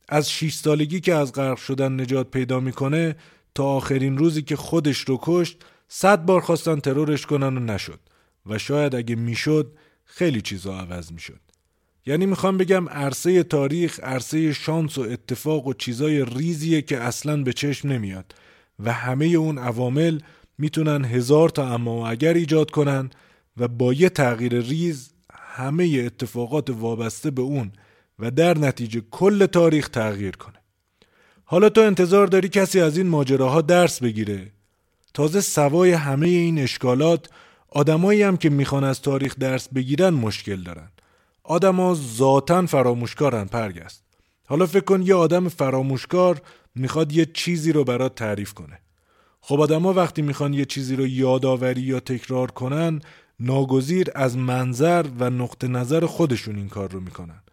[0.09, 3.15] از 6 سالگی که از غرق شدن نجات پیدا می‌کنه
[3.55, 7.99] تا آخرین روزی که خودش رو کشت صد بار خواستن ترورش کنن و نشد.
[8.45, 11.44] و شاید اگه می‌شد خیلی چیزا عوض می‌شد.
[12.05, 17.53] یعنی می‌خوام بگم عرصه تاریخ عرصه شانس و اتفاق و چیزای ریزیه که اصلا به
[17.53, 18.35] چشم نمیاد.
[18.79, 20.19] و همه اون عوامل
[20.57, 23.09] می‌تونن هزار تا اما و اگر ایجاد کنن
[23.57, 27.71] و با یه تغییر ریز همه اتفاقات وابسته به اون
[28.19, 30.55] و در نتیجه کل تاریخ تغییر کنه.
[31.45, 34.51] حالا تو انتظار داری کسی از این ماجراها درس بگیره؟
[35.13, 37.29] تازه سوای همه این اشکالات
[37.69, 40.89] آدمایی هم که می‌خوان از تاریخ درس بگیرن مشکل دارن.
[41.47, 44.03] آدما ذاتا فراموشکارن پرگست
[44.47, 46.41] حالا فکر کن یه آدم فراموشکار
[46.75, 48.79] می‌خواد یه چیزی رو برات تعریف کنه.
[49.41, 53.01] خب آدما وقتی می‌خوان یه چیزی رو یادآوری یا تکرار کنن
[53.39, 57.43] ناگزیر از منظر و نقطه نظر خودشون این کار رو می‌کنن.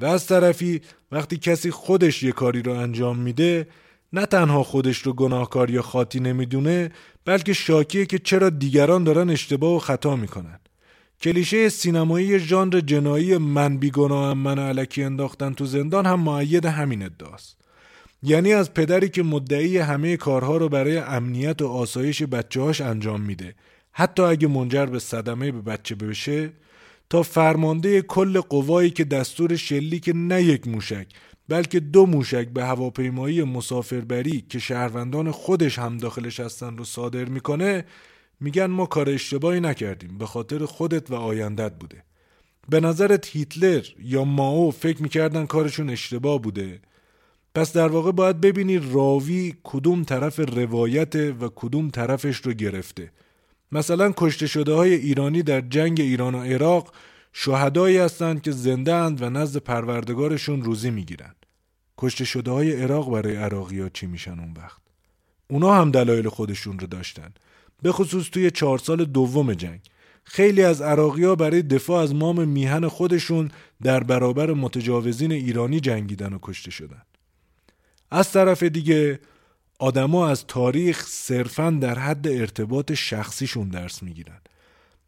[0.00, 0.80] و از طرفی
[1.12, 3.68] وقتی کسی خودش یه کاری رو انجام میده
[4.12, 6.90] نه تنها خودش رو گناهکار یا خاطی نمی‌دونه
[7.24, 10.60] بلکه شاکیه که چرا دیگران دارن اشتباه و خطا می‌کنن.
[11.22, 17.56] کلیشه سینمایی ژانر جنایی من بیگناهم من علکی انداختن تو زندان هم معید همین ادعاست.
[18.22, 23.54] یعنی از پدری که مدعی همه کارها رو برای امنیت و آسایش بچه‌هاش انجام میده.
[23.92, 26.52] حتی اگه منجر به صدمه به بچه بشه
[27.10, 31.06] تا فرمانده کل قوایی که دستور شلیک نه یک موشک
[31.48, 37.84] بلکه دو موشک به هواپیمایی مسافربری که شهروندان خودش هم داخلش هستن رو صادر می‌کنه
[38.42, 42.02] میگن ما کار اشتباهی نکردیم به خاطر خودت و آیندت بوده.
[42.68, 46.80] به نظرت هیتلر یا ماو فکر می‌کردن کارشون اشتباه بوده؟
[47.54, 53.12] پس در واقع باید ببینی راوی کدوم طرف روایت و کدوم طرفش رو گرفته.
[53.72, 56.92] مثلا کشته شده های ایرانی در جنگ ایران و عراق
[57.32, 61.34] شهدایی هستند که زنده اند و نزد پروردگارشون روزی می‌گیرن
[61.98, 64.80] کشته شده های عراق برای عراقی ها چی میشن اون وقت؟
[65.48, 67.32] اونا هم دلایل خودشون رو داشتن.
[67.82, 69.80] به خصوص توی چهار سال دوم جنگ.
[70.24, 73.50] خیلی از عراقی ها برای دفاع از مام میهن خودشون
[73.82, 77.02] در برابر متجاوزین ایرانی جنگیدن و کشته شدن.
[78.10, 79.20] از طرف دیگه
[79.78, 84.40] آدما از تاریخ صرفا در حد ارتباط شخصیشون درس می‌گیرن.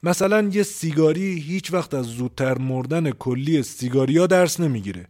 [0.02, 5.08] مثلا یه سیگاری هیچ وقت از زودتر مردن کلی سیگاریا درس نمی‌گیره.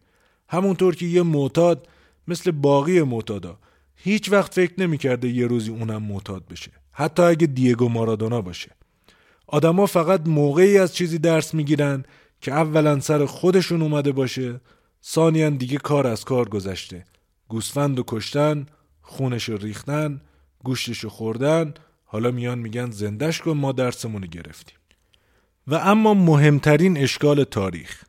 [0.48, 1.88] همونطور که یه معتاد
[2.28, 3.58] مثل باقی معتادا
[3.96, 6.70] هیچ وقت فکر نمی‌کرده یه روزی اونم معتاد بشه.
[6.94, 8.70] حتی اگه دیگو مارادونا باشه.
[9.46, 12.04] آدما فقط موقعی از چیزی درس می‌گیرن
[12.40, 14.60] که اولا سر خودشون اومده باشه
[15.04, 17.04] ثانیا دیگه کار از کار گذشته.
[17.48, 18.66] گوسفند و کشتن
[19.02, 20.20] خونش رو ریختن
[20.64, 24.78] گوشتش خوردن حالا میان میگن زندش کن ما درسمون گرفتیم.
[25.66, 28.02] و اما مهمترین اشکال تاریخ.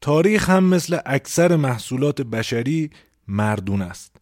[0.00, 2.90] تاریخ هم مثل اکثر محصولات بشری
[3.28, 4.16] مردون است.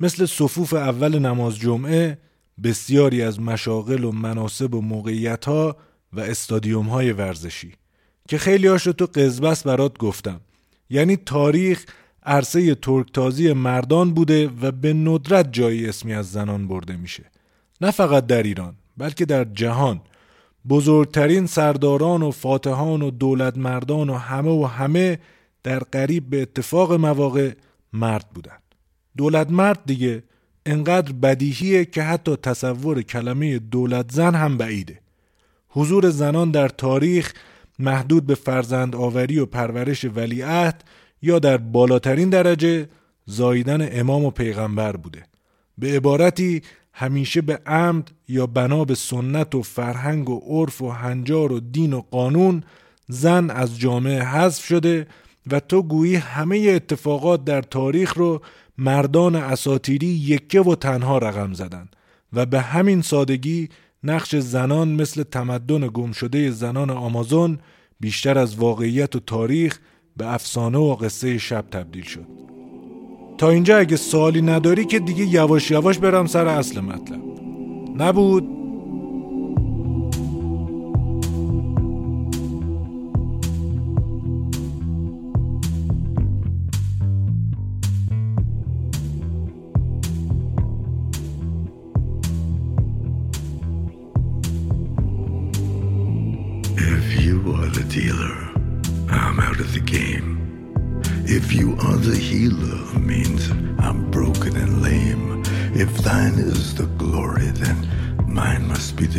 [0.00, 2.18] مثل صفوف اول نماز جمعه
[2.62, 5.76] بسیاری از مشاغل و مناسب و موقعیت ها
[6.12, 7.72] و استادیوم های ورزشی
[8.28, 10.40] که خیلی هاش تو قزبس برات گفتم.
[10.90, 11.84] یعنی تاریخ
[12.22, 17.24] عرصه ترکتازی مردان بوده و به ندرت جایی اسمی از زنان برده میشه.
[17.80, 20.00] نه فقط در ایران بلکه در جهان.
[20.68, 25.18] بزرگترین سرداران و فاتحان و دولت مردان و همه و همه
[25.62, 27.52] در قریب به اتفاق مواقع
[27.92, 28.58] مرد بودن.
[29.16, 30.22] دولت مرد دیگه
[30.66, 35.00] انقدر بدیهیه که حتی تصور کلمه دولت زن هم بعیده.
[35.68, 37.32] حضور زنان در تاریخ
[37.78, 40.84] محدود به فرزند آوری و پرورش ولیعهد
[41.22, 42.88] یا در بالاترین درجه
[43.26, 45.22] زاییدن امام و پیغمبر بوده.
[45.78, 51.52] به عبارتی همیشه به عمد یا بنا به سنت و فرهنگ و عرف و هنجار
[51.52, 52.62] و دین و قانون
[53.08, 55.06] زن از جامعه حذف شده
[55.50, 58.42] و تو گویی همه اتفاقات در تاریخ رو
[58.80, 61.88] مردان اساتیری یکه و تنها رقم زدن
[62.32, 63.68] و به همین سادگی
[64.04, 67.58] نقش زنان مثل تمدن گمشده زنان آمازون
[68.00, 69.78] بیشتر از واقعیت و تاریخ
[70.16, 72.26] به افسانه و قصه شب تبدیل شد.
[73.38, 77.20] تا اینجا اگه سوالی نداری که دیگه یواش یواش برم سر اصل مطلب.
[77.96, 78.59] نبود؟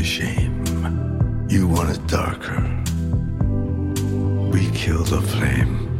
[0.01, 1.45] The shame.
[1.47, 2.59] You want it darker.
[4.51, 5.90] We kill the flame.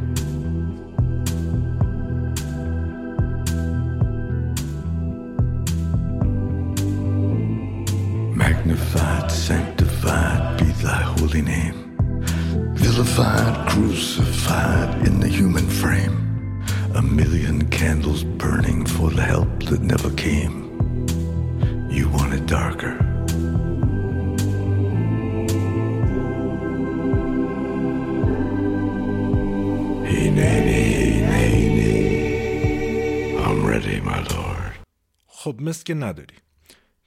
[35.92, 36.36] که نداری.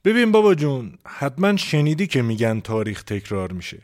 [0.04, 3.82] ببین بابا جون حتما شنیدی که میگن تاریخ تکرار میشه.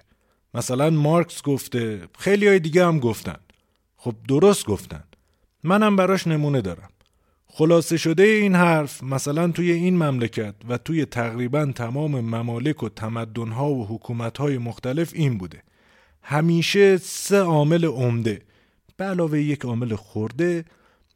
[0.55, 3.37] مثلا مارکس گفته خیلی های دیگه هم گفتن.
[3.97, 5.05] خب درست گفتن.
[5.65, 6.89] منم براش نمونه دارم.
[7.47, 13.71] خلاصه شده این حرف مثلا توی این مملکت و توی تقریبا تمام ممالک و تمدنها
[13.71, 15.63] و حکومتهای مختلف این بوده.
[16.23, 18.43] همیشه سه عامل عمده.
[18.97, 20.65] به علاوه یک عامل خورده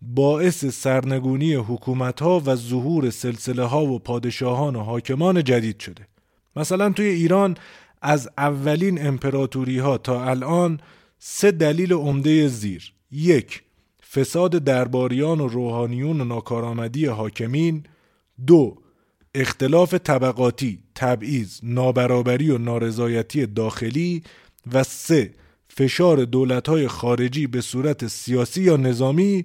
[0.07, 6.07] باعث سرنگونی حکومت ها و ظهور سلسله ها و پادشاهان و حاکمان جدید شده.
[6.57, 7.57] مثلا توی ایران
[8.03, 10.81] از اولین امپراتوری ها تا الان
[11.19, 12.93] سه دلیل عمده زیر.
[13.11, 13.63] یک
[14.11, 17.85] فساد درباریان و روحانیون و ناکارآمدی حاکمین.
[18.47, 18.77] دو
[19.35, 24.23] اختلاف طبقاتی تبعیض نابرابری و نارضایتی داخلی.
[24.73, 25.31] و سه
[25.69, 29.45] فشار دولت‌های خارجی به صورت سیاسی یا نظامی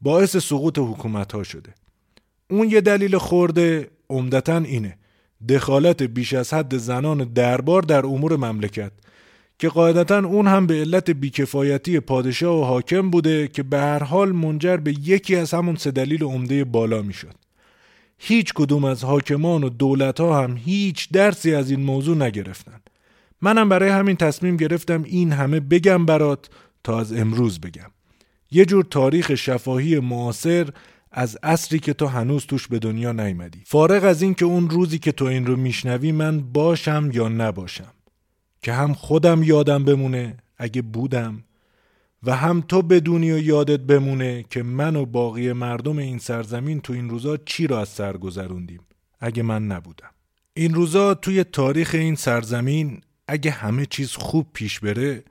[0.00, 1.74] باعث سقوط حکومت ها شده.
[2.50, 4.98] اون یه دلیل خورده عمدتا اینه.
[5.48, 8.92] دخالت بیش از حد زنان دربار در امور مملکت
[9.58, 14.32] که قاعدتا اون هم به علت بیکفایتی پادشاه و حاکم بوده که به هر حال
[14.32, 17.34] منجر به یکی از همون سه دلیل عمده بالا می‌شد.
[18.18, 22.80] هیچ کدوم از حاکمان و دولت ها هم هیچ درسی از این موضوع نگرفتن.
[23.40, 26.50] منم برای همین تصمیم گرفتم این همه بگم برات
[26.84, 27.90] تا از امروز بگم.
[28.50, 30.68] یه جور تاریخ شفاهی معاصر
[31.12, 33.62] از عصری که تو هنوز توش به دنیا نیومدی.
[33.66, 37.92] فارغ از این که اون روزی که تو این رو میشنوی من باشم یا نباشم.
[38.62, 41.44] که هم خودم یادم بمونه اگه بودم
[42.22, 46.92] و هم تو بدونی و یادت بمونه که من و باقی مردم این سرزمین تو
[46.92, 48.80] این روزا چی را از سر گذروندیم
[49.20, 50.10] اگه من نبودم.
[50.54, 55.24] این روزا توی تاریخ این سرزمین اگه همه چیز خوب پیش بره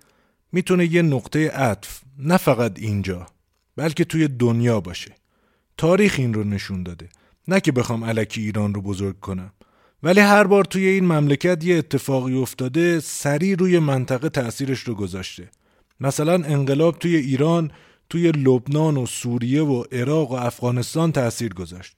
[0.58, 3.26] می‌تونه یه نقطه عطف نه فقط اینجا
[3.76, 5.16] بلکه توی دنیا باشه.
[5.78, 7.10] تاریخ این رو نشون داده.
[7.48, 9.52] نه که بخوام علکی ایران رو بزرگ کنم.
[10.04, 15.50] ولی هر بار توی این مملکت یه اتفاقی افتاده سریع روی منطقه تأثیرش رو گذاشته.
[16.00, 17.72] مثلا انقلاب توی ایران
[18.10, 21.96] توی لبنان و سوریه و عراق و افغانستان تأثیر گذاشت.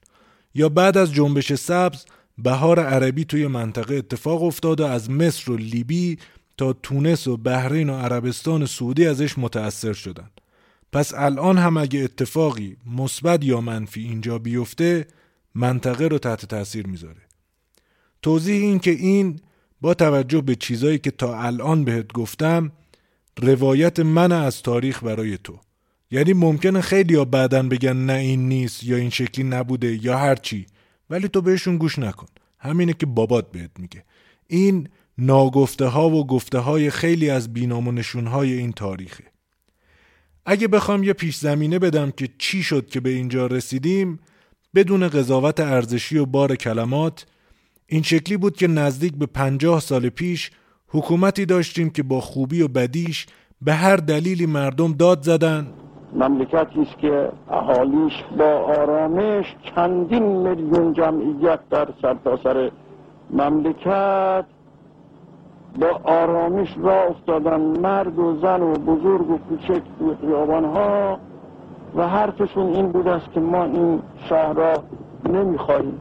[0.54, 2.04] یا بعد از جنبش سبز
[2.38, 6.18] بهار عربی توی منطقه اتفاق افتاد و از مصر و لیبی
[6.60, 10.30] تا تونس و بحرین و عربستان سعودی ازش متأثر شدن.
[10.92, 15.06] پس الان هم اگه اتفاقی مثبت یا منفی اینجا بیفته
[15.54, 17.20] منطقه رو تحت تاثیر می‌ذاره.
[18.22, 19.40] توضیح این که این
[19.80, 22.72] با توجه به چیزایی که تا الان بهت گفتم
[23.38, 25.60] روایت من از تاریخ برای تو.
[26.10, 30.66] یعنی ممکنه خیلی یا بعدن بگن نه این نیست یا این شکلی نبوده یا هرچی
[31.10, 32.26] ولی تو بهشون گوش نکن.
[32.58, 34.04] همینه که بابات بهت میگه.
[34.46, 34.88] این
[35.20, 39.24] ناگفته ها و گفته های خیلی از بینام و نشون های این تاریخه.
[40.46, 44.20] اگه بخوام یه پیش زمینه بدم که چی شد که به اینجا رسیدیم
[44.74, 47.26] بدون قضاوت ارزشی و بار کلمات
[47.86, 50.50] این شکلی بود که نزدیک به پنجاه سال پیش
[50.88, 53.26] حکومتی داشتیم که با خوبی و بدیش
[53.62, 55.66] به هر دلیلی مردم داد زدن.
[56.12, 58.44] مملکتی است که اهالیش با
[58.78, 59.44] آرامش
[59.74, 62.70] چندین میلیون جمعیت در سرتاسر
[63.30, 64.44] مملکت
[65.78, 71.18] با آرامش را افتادن مرد و زن و بزرگ و کوچک توی خیابانها
[71.96, 74.82] و حرفشون این بود است که ما این شهر را
[75.28, 76.00] نمی‌خواهیم.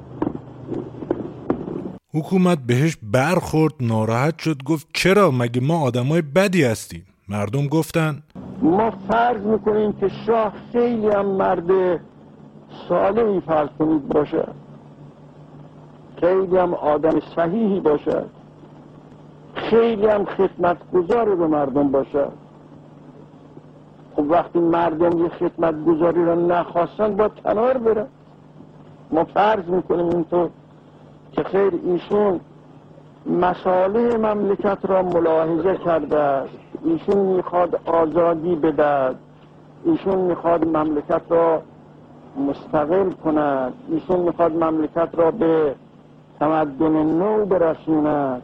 [2.14, 8.24] حکومت بهش برخورد ناراحت شد گفت چرا؟ مگه ما آدمای بدی هستیم؟ مردم گفتن
[8.62, 12.00] ما فرض می‌کنیم که شاه خیلی هم مرد
[12.90, 14.54] صالحی فرض کنید باشد
[16.20, 18.30] خیلی هم آدم صحیحی باشد
[19.54, 22.32] خیلی هم خدمتگزار به مردم باشد
[24.16, 28.08] خب وقتی مردم یه خدمتگزاری را نخواستن با کنار برن
[29.12, 30.50] ما فرض می‌کنیم اینطور
[31.32, 32.40] که خیر ایشون
[33.26, 39.16] مساله مملکت را ملاحظه کرده است ایشون می‌خواد آزادی بدهد
[39.86, 41.62] ایشون می‌خواد مملکت را
[42.48, 45.76] مستقل کند ایشون می‌خواد مملکت را به
[46.40, 48.42] تمدن نو برسوند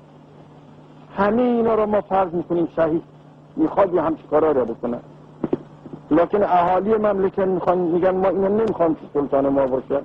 [1.18, 3.02] همه اینا را ما فرض می‌کنیم صحیح.
[3.56, 5.00] می‌خواد یه همچه کارا را بکنه.
[6.12, 10.02] لکن اهالی مملکت می‌خوان میگن ما اینا نمی‌خوام که سلطان ما باشه.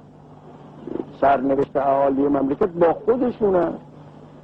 [1.21, 3.73] سرنوشت اهالی مملکت با خودشونه.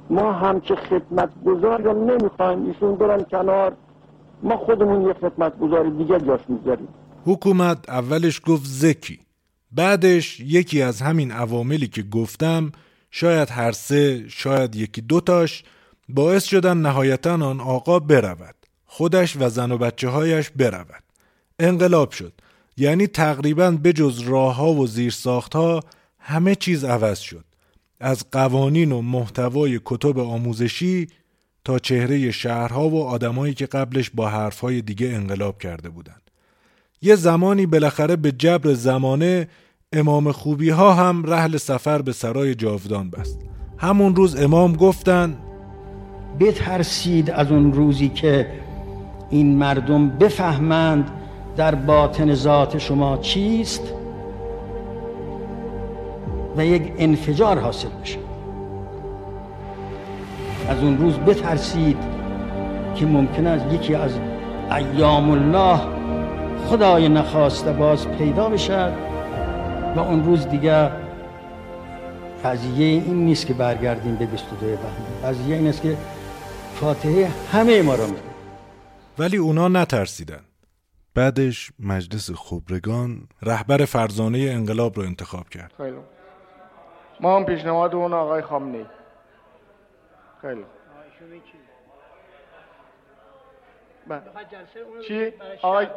[0.09, 2.65] ما همچه خدمت گذار را نمی‌خوایم.
[2.65, 3.73] ایشون برن کنار.
[4.43, 6.87] ما خودمون یه خدمت گذار دیگه جاش می‌ذاریم
[7.25, 9.19] حکومت اولش گفت زکی.
[9.71, 12.71] بعدش یکی از همین عواملی که گفتم
[13.11, 15.63] شاید هر سه شاید یکی دوتاش
[16.09, 18.55] باعث شدن نهایتا آن آقا برود
[18.85, 21.03] خودش و زن و بچه هایش برود
[21.59, 22.33] انقلاب شد
[22.77, 25.15] یعنی تقریبا بجز راه ها و زیر
[25.53, 25.83] ها
[26.19, 27.45] همه چیز عوض شد
[27.99, 31.07] از قوانین و محتوای کتب آموزشی
[31.65, 36.21] تا چهره شهرها و آدمایی که قبلش با حرفهای دیگه انقلاب کرده بودند.
[37.01, 39.47] یه زمانی بالاخره به جبر زمانه
[39.93, 43.39] امام خوبی ها هم رحل سفر به سرای جاودان بست.
[43.77, 45.37] همون روز امام گفتن
[46.39, 48.47] بترسید از اون روزی که
[49.29, 51.11] این مردم بفهمند
[51.57, 53.81] در باطن ذات شما چیست
[56.57, 58.19] و یک انفجار حاصل بشه.
[60.69, 61.97] از اون روز بترسید
[62.95, 64.11] که ممکن است یکی از
[64.71, 65.79] ایام الله
[66.67, 68.93] خدای نخواسته باز پیدا بشد
[69.95, 70.89] و اون روز دیگه
[72.45, 75.33] قضیه این نیست که برگردیم به 22 بهمن.
[75.33, 75.97] قضیه این است که
[76.79, 78.03] فاتحه همه ما رو
[79.19, 80.39] ولی اونا نترسیدن.
[81.15, 85.73] بعدش مجلس خبرگان رهبر فرزانه انقلاب رو انتخاب کرد.
[85.77, 85.97] خیلی
[87.19, 88.85] ما هم پیشنهاد اون آقای خامنه‌ای.
[90.41, 90.65] خیلی
[94.07, 94.21] بله.
[95.07, 95.87] چی؟ آقای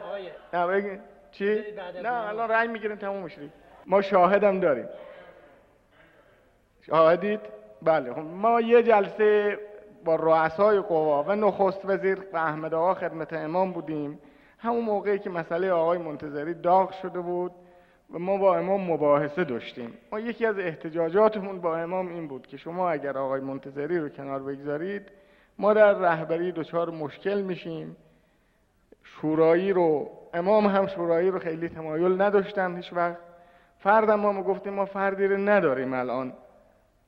[0.53, 0.99] نه بگی
[1.33, 1.63] چی؟
[2.03, 3.41] نه الان رأی می‌گیریم تموم میشه.
[3.87, 4.87] ما شاهدم داریم.
[6.87, 7.41] شاهدید؟
[7.83, 8.13] بله.
[8.13, 9.59] خب ما یه جلسه
[10.05, 14.19] با رؤسای قوا و نخست وزیر و احمد آقا خدمت امام بودیم.
[14.59, 17.53] همون موقعی که مسئله آقای منتظری داغ شده بود
[18.15, 19.95] و ما با امام مباحثه داشتیم.
[20.13, 24.43] ما یکی از احتجاجاتمون با امام این بود که شما اگر آقای منتظری رو کنار
[24.43, 25.03] بگذارید
[25.59, 27.97] ما در رهبری دچار مشکل میشیم.
[29.03, 33.19] شورایی رو امام هم شورایی رو خیلی تمایل نداشتن هیچ وقت.
[33.79, 36.33] فردم ما گفتیم ما فردی رو نداریم الان.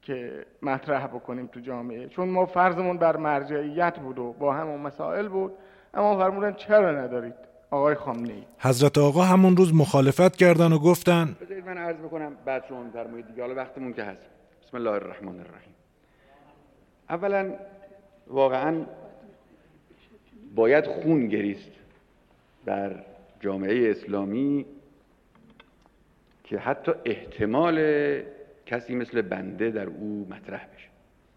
[0.02, 2.08] که مطرح بکنیم تو جامعه.
[2.08, 5.52] چون ما فرضمون بر مرجعیت بود و با همون مسائل بود
[5.94, 7.34] اما فرمودن چرا ندارید؟
[7.70, 12.36] آقای خامنه ای حضرت آقا همون روز مخالفت کردن و گفتن بذارید من عرض بکنم
[12.44, 13.42] بعد شما میفرمایید دیگه.
[13.42, 14.26] حالا وقتمون که هست.
[14.62, 15.74] بسم الله الرحمن الرحیم.
[17.10, 17.52] اولا
[18.26, 18.86] واقعا
[20.54, 21.70] باید خون گریست
[22.66, 22.92] در
[23.40, 24.66] جامعه اسلامی
[26.44, 27.78] که حتی احتمال
[28.72, 30.88] کسی مثل بنده در او مطرح بشه.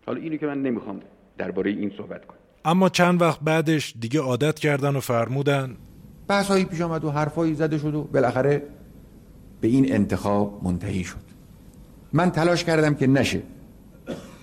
[0.05, 0.99] حالا اینو که من نمی‌خوام
[1.37, 2.37] درباره این صحبت کنم.
[2.65, 5.75] اما چند وقت بعدش دیگه عادت کردن و فرمودن
[6.27, 8.63] بحثایی پیش آمد و حرفایی زده شد و بالاخره
[9.61, 11.25] به این انتخاب منتهی شد.
[12.13, 13.41] من تلاش کردم که نشه.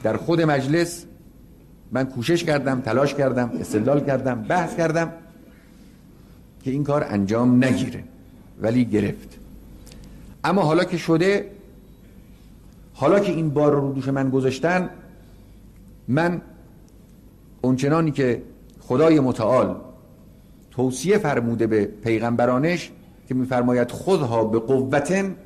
[0.02, 1.06] در خود مجلس
[1.92, 5.12] من کوشش کردم تلاش کردم استدلال کردم بحث کردم
[6.64, 8.04] که این کار انجام نگیره
[8.60, 9.38] ولی گرفت.
[10.44, 11.50] اما حالا که شده
[12.94, 14.90] حالا که این بار رو دوش من گذاشتن
[16.08, 16.42] من
[17.62, 18.42] اونچنانی که
[18.80, 19.80] خدای متعال
[20.70, 22.90] توصیه فرموده به پیغمبرانش
[23.28, 25.36] که میفرماید خودها به قوتن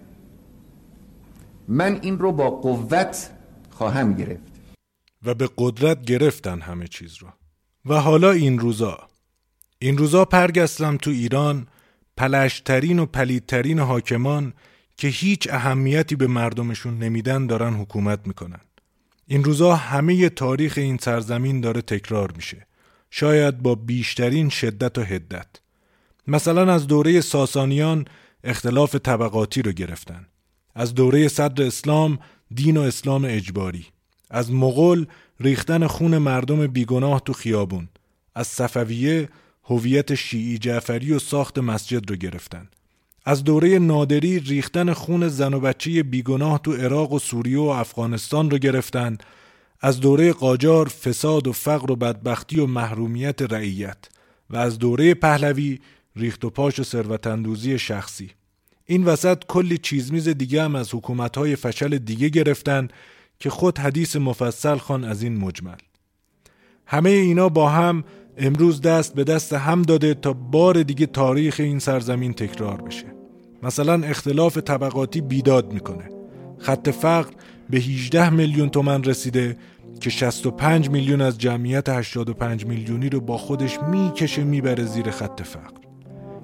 [1.68, 3.30] من این رو با قوت
[3.70, 4.42] خواهم گرفت.
[5.24, 7.28] و به قدرت گرفتن همه چیز رو.
[7.86, 8.98] و حالا این روزا.
[9.78, 11.66] این روزا پرگستم تو ایران
[12.16, 14.52] پلشترین و پلیدترین حاکمان
[14.96, 18.60] که هیچ اهمیتی به مردمشون نمیدن دارن حکومت می‌کنن.
[19.26, 22.66] این روزا همه تاریخ این سرزمین داره تکرار میشه.
[23.10, 25.46] شاید با بیشترین شدت و هدت
[26.26, 28.04] مثلا از دوره ساسانیان
[28.44, 30.26] اختلاف طبقاتی رو گرفتن.
[30.74, 32.18] از دوره صدر اسلام
[32.54, 33.86] دین و اسلام اجباری.
[34.30, 35.06] از مغول
[35.40, 37.88] ریختن خون مردم بیگناه تو خیابون.
[38.34, 39.28] از صفویه
[39.64, 42.68] هویت شیعی جعفری و ساخت مسجد رو گرفتن.
[43.28, 48.50] از دوره نادری ریختن خون زن و بچه بیگناه تو عراق و سوریه و افغانستان
[48.50, 49.18] رو گرفتن.
[49.80, 53.96] از دوره قاجار فساد و فقر و بدبختی و محرومیت رعیت.
[54.50, 55.78] و از دوره پهلوی
[56.16, 58.30] ریخت و پاش و ثروتاندوزی شخصی.
[58.84, 62.88] این وسط کلی چیزمیز دیگه هم از حکومتهای فشل دیگه گرفتن
[63.40, 65.76] که خود حدیث مفصل خان از این مجمل.
[66.86, 68.04] همه اینا با هم
[68.36, 73.15] امروز دست به دست هم داده تا بار دیگه تاریخ این سرزمین تکرار بشه.
[73.66, 76.08] مثلا اختلاف طبقاتی بیداد می‌کنه.
[76.58, 77.30] خط فقر
[77.70, 79.56] به 18 میلیون تومن رسیده
[80.00, 85.80] که 65 میلیون از جمعیت 85 میلیونی رو با خودش می‌کشه می‌بره زیر خط فقر.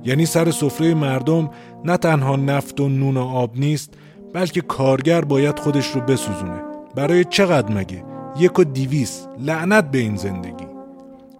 [0.05, 1.51] یعنی سر سفره مردم
[1.85, 3.95] نه تنها نفت و نون و آب نیست
[4.35, 6.63] بلکه کارگر باید خودش رو بسوزونه.
[6.95, 8.05] برای چقدر مگه؟
[8.39, 10.67] یک و دیویس لعنت به این زندگی.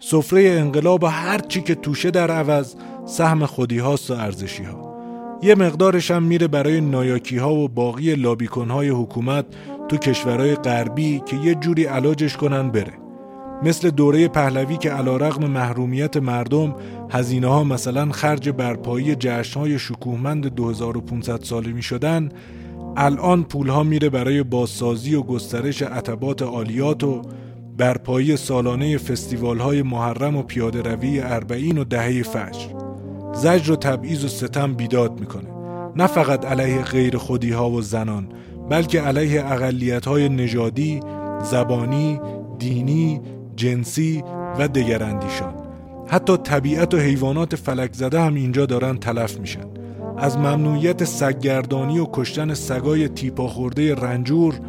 [0.01, 2.75] سفره انقلاب و هر چی که توشه در عوض
[3.07, 4.92] سهم خودی هاست و ارزشی ها
[5.43, 9.45] یه مقدارش هم میره برای نایاکی ها و باقی لابیکن های حکومت
[9.89, 12.93] تو کشورهای غربی که یه جوری علاجش کنن بره.
[13.63, 16.75] مثل دوره پهلوی که علا رغم محرومیت مردم
[17.11, 22.29] هزینه ها مثلا خرج برپایی جشن های شکوهمند 2500 ساله می شدن
[22.97, 27.23] الان پول ها میره برای بازسازی و گسترش عتبات عالیات و
[27.77, 32.82] برپایی سالانه فستیوال های محرم و پیاده روی اربعین و دهه فجر.
[33.35, 35.49] زجر و تبعیض و ستم بیداد می‌کنه.
[35.97, 38.29] نه فقط علیه غیر خودی ها و زنان
[38.71, 41.01] بلکه علیه اقلیت های نژادی،
[41.51, 42.21] زبانی،
[42.59, 43.21] دینی،
[43.57, 44.25] جنسی
[44.59, 45.55] و دگراندیشان
[46.09, 49.65] حتی طبیعت و حیوانات فلک زده هم اینجا دارن تلف میشن.
[50.19, 54.61] از ممنوعیت سگگردانی و کشتن سگای تیپا خورده رنجور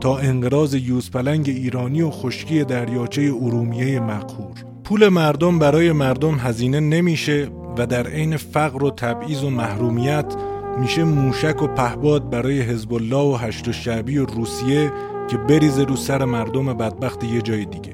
[0.00, 4.54] تا انقراض یوزپلنگ ایرانی و خشکی دریاچه ارومیه مقهور.
[4.84, 7.48] پول مردم برای مردم هزینه نمیشه.
[7.78, 10.34] و در عین فقر و تبعیض و محرومیت
[10.80, 14.92] میشه موشک و پهباد برای حزب الله و هشت و شعبی و روسیه
[15.30, 17.92] که بریزه رو سر مردم بدبخت یه جای دیگه.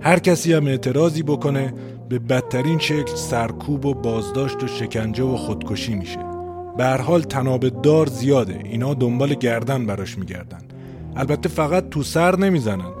[0.00, 1.74] هر کسی هم اعتراضی بکنه
[2.08, 6.20] به بدترین شکل سرکوب و بازداشت و شکنجه و خودکشی میشه.
[6.76, 10.60] به هر حال تناب دار زیاده اینا دنبال گردن براش میگردن.
[11.16, 12.92] البته فقط تو سر نمی‌زنن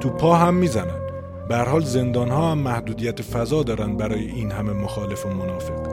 [0.00, 1.07] تو پا هم می‌زنن.
[1.48, 5.88] به حال زندان ها هم محدودیت فضا دارن برای این همه مخالف و منافق.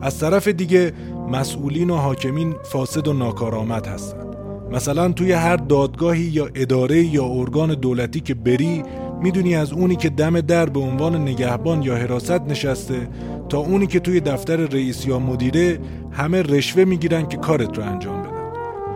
[0.00, 0.92] از طرف دیگه
[1.28, 4.36] مسئولین و حاکمین فاسد و ناکارآمد هستند.
[4.72, 8.82] مثلا توی هر دادگاهی یا اداره یا ارگان دولتی که بری
[9.22, 13.08] می‌دونی از اونی که دم در به عنوان نگهبان یا حراست نشسته
[13.48, 15.78] تا اونی که توی دفتر رئیس یا مدیره
[16.10, 18.34] همه رشوه می‌گیرن که کارت رو انجام بدن.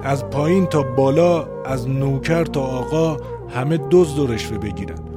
[0.02, 3.16] از پایین تا بالا از نوکر تا آقا
[3.48, 5.07] همه دزد و رشوه بگیرن.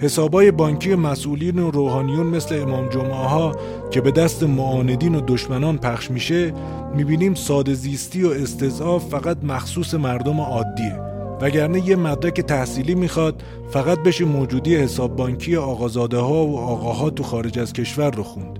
[0.00, 3.56] حسابای بانکی مسئولین و روحانیون مثل امام جمعه ها
[3.90, 6.52] که به دست معاندین و دشمنان پخش میشه
[6.96, 10.96] می‌بینیم ساده زیستی و استضعاف فقط مخصوص مردم عادیه.
[11.40, 17.22] وگرنه یه مدرک تحصیلی می‌خواد فقط بشه موجودی حساب بانکی آقازاده ها و آقاها تو
[17.22, 18.58] خارج از کشور رو خوند.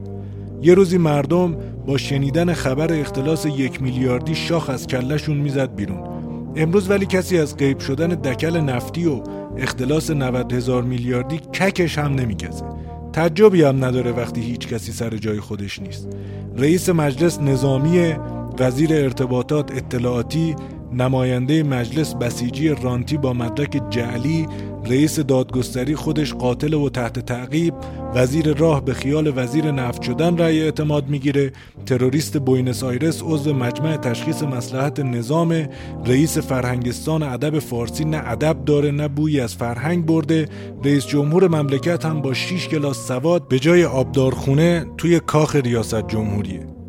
[0.63, 6.20] یه روزی مردم با شنیدن خبر اختلاس یک میلیاردی شاخ از کلشون می‌زد بیرون.
[6.57, 9.23] امروز ولی کسی از غیب شدن دکل نفتی و
[9.59, 12.65] اختلاس 90 هزار میلیاردی ککش هم نمیگزه.
[13.13, 16.09] تعجبی هم نداره وقتی هیچ کسی سر جای خودش نیست.
[16.57, 18.15] رئیس مجلس نظامی
[18.59, 20.57] وزیر ارتباطات اطلاعاتی
[20.93, 24.47] نماینده مجلس بسیجی رانتی با مدرک جعلی
[24.87, 27.75] رئیس دادگستری خودش قاتل و تحت تعقیب
[28.15, 31.53] وزیر راه به خیال وزیر نفت شدن رأی اعتماد می‌گیره
[31.87, 35.69] تروریست بوینس آیرس عضو مجمع تشخیص مصلحت نظام
[36.07, 40.49] رئیس فرهنگستان ادب فارسی نه ادب داره نه بویی از فرهنگ برده
[40.85, 46.80] رئیس جمهور مملکت هم با 6 کلاس سواد به جای آبدارخونه توی کاخ ریاست جمهوریه.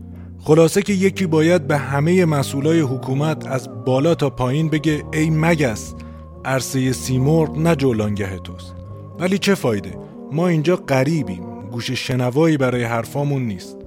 [0.44, 5.94] خلاصه که یکی باید به همه مسئولای حکومت از بالا تا پایین بگه ای مگس
[6.46, 8.76] عرصه سیمرغ نه جولانگه توست.
[9.20, 9.98] ولی چه فایده؟
[10.32, 11.44] ما اینجا غریبیم.
[11.72, 13.78] گوش شنوایی برای حرفامون نیست.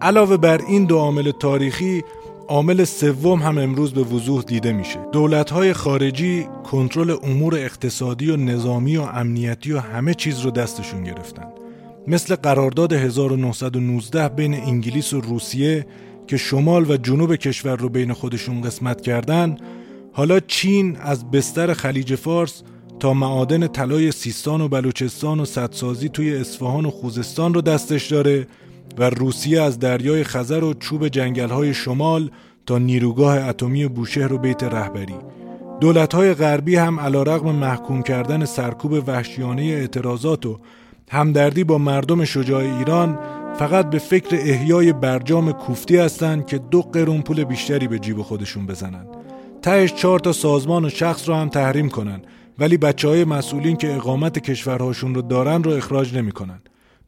[0.00, 2.02] علاوه بر این دو عامل تاریخی
[2.48, 4.98] عامل سوم هم امروز به وضوح دیده میشه.
[5.12, 11.46] دولت‌های خارجی کنترل امور اقتصادی و نظامی و امنیتی و همه چیز رو دستشون گرفتن.
[12.08, 15.86] مثل قرارداد 1919 بین انگلیس و روسیه
[16.26, 19.56] که شمال و جنوب کشور رو بین خودشون قسمت کردن
[20.12, 22.62] حالا چین از بستر خلیج فارس
[23.00, 28.46] تا معادن طلای سیستان و بلوچستان و سدسازی توی اصفهان و خوزستان رو دستش داره
[28.98, 32.30] و روسیه از دریای خزر و چوب جنگل‌های شمال
[32.66, 35.16] تا نیروگاه اتمی بوشهر و بیت رهبری.
[35.80, 40.58] دولت‌های غربی هم علیرغم محکوم کردن سرکوب وحشیانه اعتراضات و
[41.10, 43.18] همدردی با مردم شجاع ایران
[43.58, 48.66] فقط به فکر احیای برجام کوفتی هستند که دو قرون پول بیشتری به جیب خودشون
[48.66, 49.06] بزنن
[49.62, 52.22] تهش چهار تا سازمان و شخص رو هم تحریم کنن
[52.58, 56.60] ولی بچه های مسئولین که اقامت کشورهاشون رو دارن رو اخراج نمی‌کنن.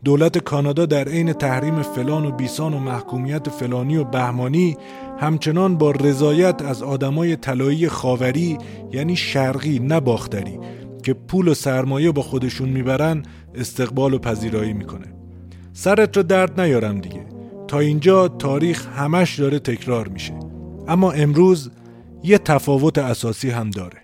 [0.05, 4.77] دولت کانادا در عین تحریم فلان و بیسان و محکومیت فلانی و بهمانی
[5.19, 8.59] همچنان با رضایت از آدمای طلایی خاوری
[8.93, 10.59] یعنی شرقی نه باختری
[11.03, 13.23] که پول و سرمایه با خودشون می‌برن
[13.55, 15.07] استقبال و پذیرایی می‌کنه.
[15.73, 17.27] سرت رو درد نیارم دیگه.
[17.69, 20.35] تا اینجا تاریخ همش داره تکرار میشه.
[20.89, 21.71] اما امروز
[22.23, 23.99] یه تفاوت اساسی هم داره.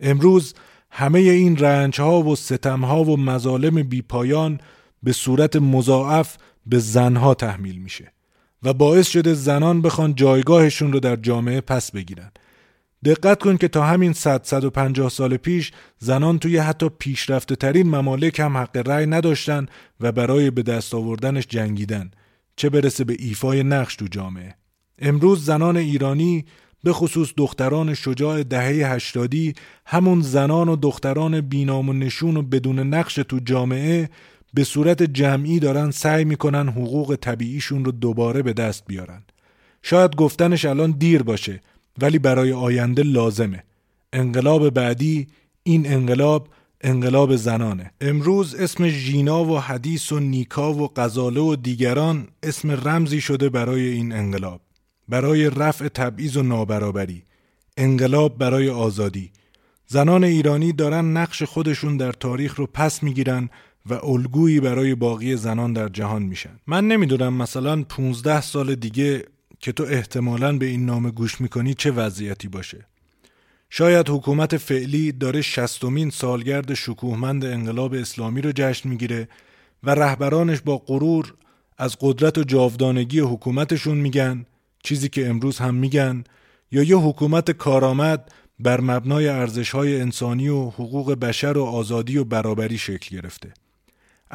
[0.00, 0.54] امروز
[0.90, 4.60] همه این رنج ها و ستم ها و مظالم بیپایان
[5.02, 6.36] به صورت مضاعف
[6.66, 8.12] به زنها تحمیل میشه
[8.62, 12.30] و باعث شده زنان بخوان جایگاهشون رو در جامعه پس بگیرن.
[13.04, 18.40] دقت کن که تا همین 100 150 سال پیش زنان توی حتی پیشرفته ترین ممالک
[18.40, 19.66] هم حق رأی نداشتن
[20.00, 22.10] و برای به دست آوردنش جنگیدن
[22.56, 24.54] چه برسه به ایفای نقش تو جامعه
[24.98, 26.44] امروز زنان ایرانی
[26.84, 29.54] به خصوص دختران شجاع دهه هشتادی
[29.86, 34.10] همون زنان و دختران بینام و نشون و بدون نقش تو جامعه
[34.54, 39.22] به صورت جمعی دارن سعی می‌کنن حقوق طبیعیشون رو دوباره به دست بیارن.
[39.82, 41.60] شاید گفتنش الان دیر باشه
[42.02, 43.64] ولی برای آینده لازمه.
[44.12, 45.26] انقلاب بعدی
[45.62, 46.48] این انقلاب
[46.80, 47.90] انقلاب زنانه.
[48.00, 53.86] امروز اسم ژینا و حدیث و نیکا و غزاله و دیگران اسم رمزی شده برای
[53.86, 54.60] این انقلاب.
[55.08, 57.22] برای رفع تبعیض و نابرابری.
[57.76, 59.30] انقلاب برای آزادی.
[59.86, 63.50] زنان ایرانی دارن نقش خودشون در تاریخ رو پس می‌گیرن
[63.86, 66.60] و الگویی برای باقی زنان در جهان میشن.
[66.66, 69.24] من نمی‌دونم مثلا 15 سال دیگه
[69.64, 72.86] که تو احتمالا به این نام گوش می‌کنی چه وضعیتی باشه.
[73.70, 79.28] شاید حکومت فعلی داره شستمین سالگرد شکوهمند انقلاب اسلامی رو جشن می‌گیره
[79.82, 81.34] و رهبرانش با غرور
[81.78, 84.46] از قدرت و جاودانگی حکومتشون میگن
[84.82, 86.24] چیزی که امروز هم میگن
[86.72, 92.78] یا یه حکومت کارآمد بر مبنای ارزش‌های انسانی و حقوق بشر و آزادی و برابری
[92.78, 93.54] شکل گرفته.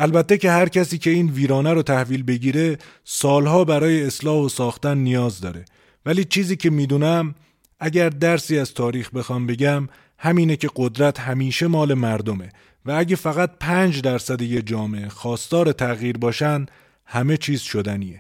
[0.02, 4.97] البته که هر کسی که این ویرانه رو تحویل بگیره سالها برای اصلاح و ساختن
[4.97, 5.66] نیاز داره.
[6.06, 7.36] ولی چیزی که می‌دونم
[7.80, 9.88] اگر درسی از تاریخ بخوام بگم
[10.18, 12.50] همینه که قدرت همیشه مال مردمه
[12.86, 16.66] و اگه فقط پنج درصد یه جامعه خواستار تغییر باشن
[17.06, 18.20] همه چیز شدنیه.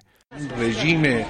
[0.59, 1.25] رژیم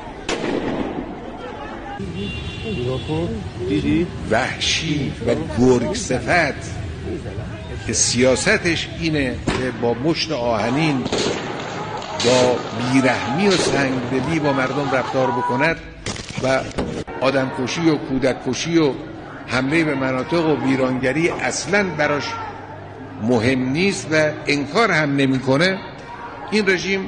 [4.31, 6.88] وحشی و گرگ صفت.
[7.87, 11.03] که سیاستش اینه که با مشت آهنین
[12.25, 12.55] با
[12.93, 15.77] بیرحمی و سنگدلی با مردم رفتار بکند
[16.43, 16.61] و
[17.21, 18.93] آدمکشی و کودککشی و
[19.47, 22.23] حمله به مناطق و ویرانگری اصلا براش
[23.21, 25.79] مهم نیست و انکار هم نمی‌کنه.
[26.51, 27.07] این رژیم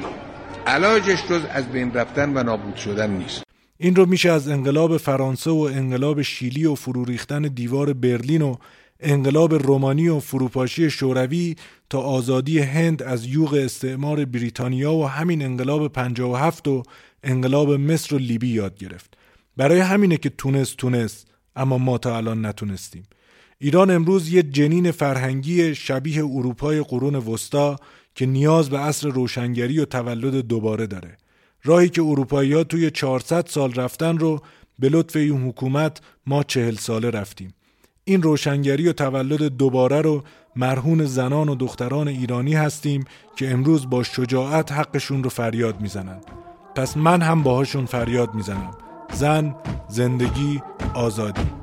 [0.66, 3.42] علاجش جز از بین رفتن و نابود شدن نیست.
[3.78, 8.56] این رو میشه از انقلاب فرانسه و انقلاب شیلی و فرو ریختن دیوار برلین و
[9.02, 11.56] انقلاب رومانی و فروپاشی شوروی
[11.90, 16.82] تا آزادی هند از یوغ استعمار بریتانیا و همین انقلاب 57 و
[17.22, 19.14] انقلاب مصر و لیبی یاد گرفت.
[19.56, 21.26] برای همینه که تونست تونست
[21.56, 23.02] اما ما تا الان نتونستیم.
[23.58, 27.76] ایران امروز یه جنین فرهنگی شبیه اروپای قرون وسطا
[28.14, 31.16] که نیاز به عصر روشنگری و تولد دوباره داره.
[31.64, 34.42] راهی که اروپایی ها توی 400 سال رفتن رو
[34.78, 37.54] به لطف این حکومت ما چهل ساله رفتیم.
[38.04, 40.22] این روشنگری و تولد دوباره رو
[40.56, 43.04] مرهون زنان و دختران ایرانی هستیم
[43.36, 46.20] که امروز با شجاعت حقشون رو فریاد می‌زنن.
[46.74, 48.70] پس من هم باهاشون فریاد می‌زنم.
[49.12, 49.54] زن
[49.88, 50.62] زندگی
[50.94, 51.62] آزادی.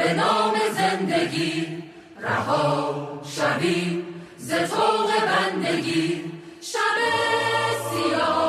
[0.00, 1.82] به نام زندگی
[2.20, 4.06] رها شویم.
[4.38, 4.52] ز
[5.26, 6.24] بندگی
[6.60, 6.96] شب
[7.90, 8.39] سیاه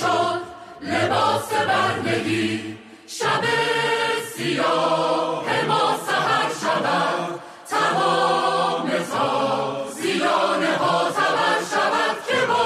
[0.00, 0.40] شد
[0.82, 2.76] لباس بردگی
[3.06, 3.44] شب
[4.36, 7.40] سیاه ما سهر شود.
[7.68, 12.64] تمام تازیانه ها تبر شود که با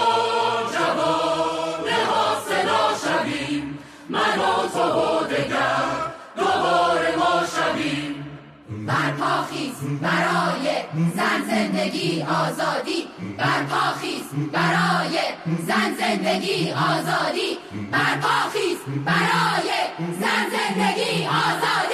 [0.72, 3.78] جوانه ها صدا شویم.
[4.08, 5.84] من و تو و دگر
[6.36, 8.24] دوباره ما شویم.
[8.86, 10.66] برپاخیز برای
[11.16, 13.01] زن زندگی آزادی.
[13.38, 14.22] برپاخیز
[14.52, 15.18] برای
[15.66, 17.58] زن زندگی آزادی.
[17.92, 19.70] برپاخیز برای
[20.20, 21.91] زن زندگی آزادی.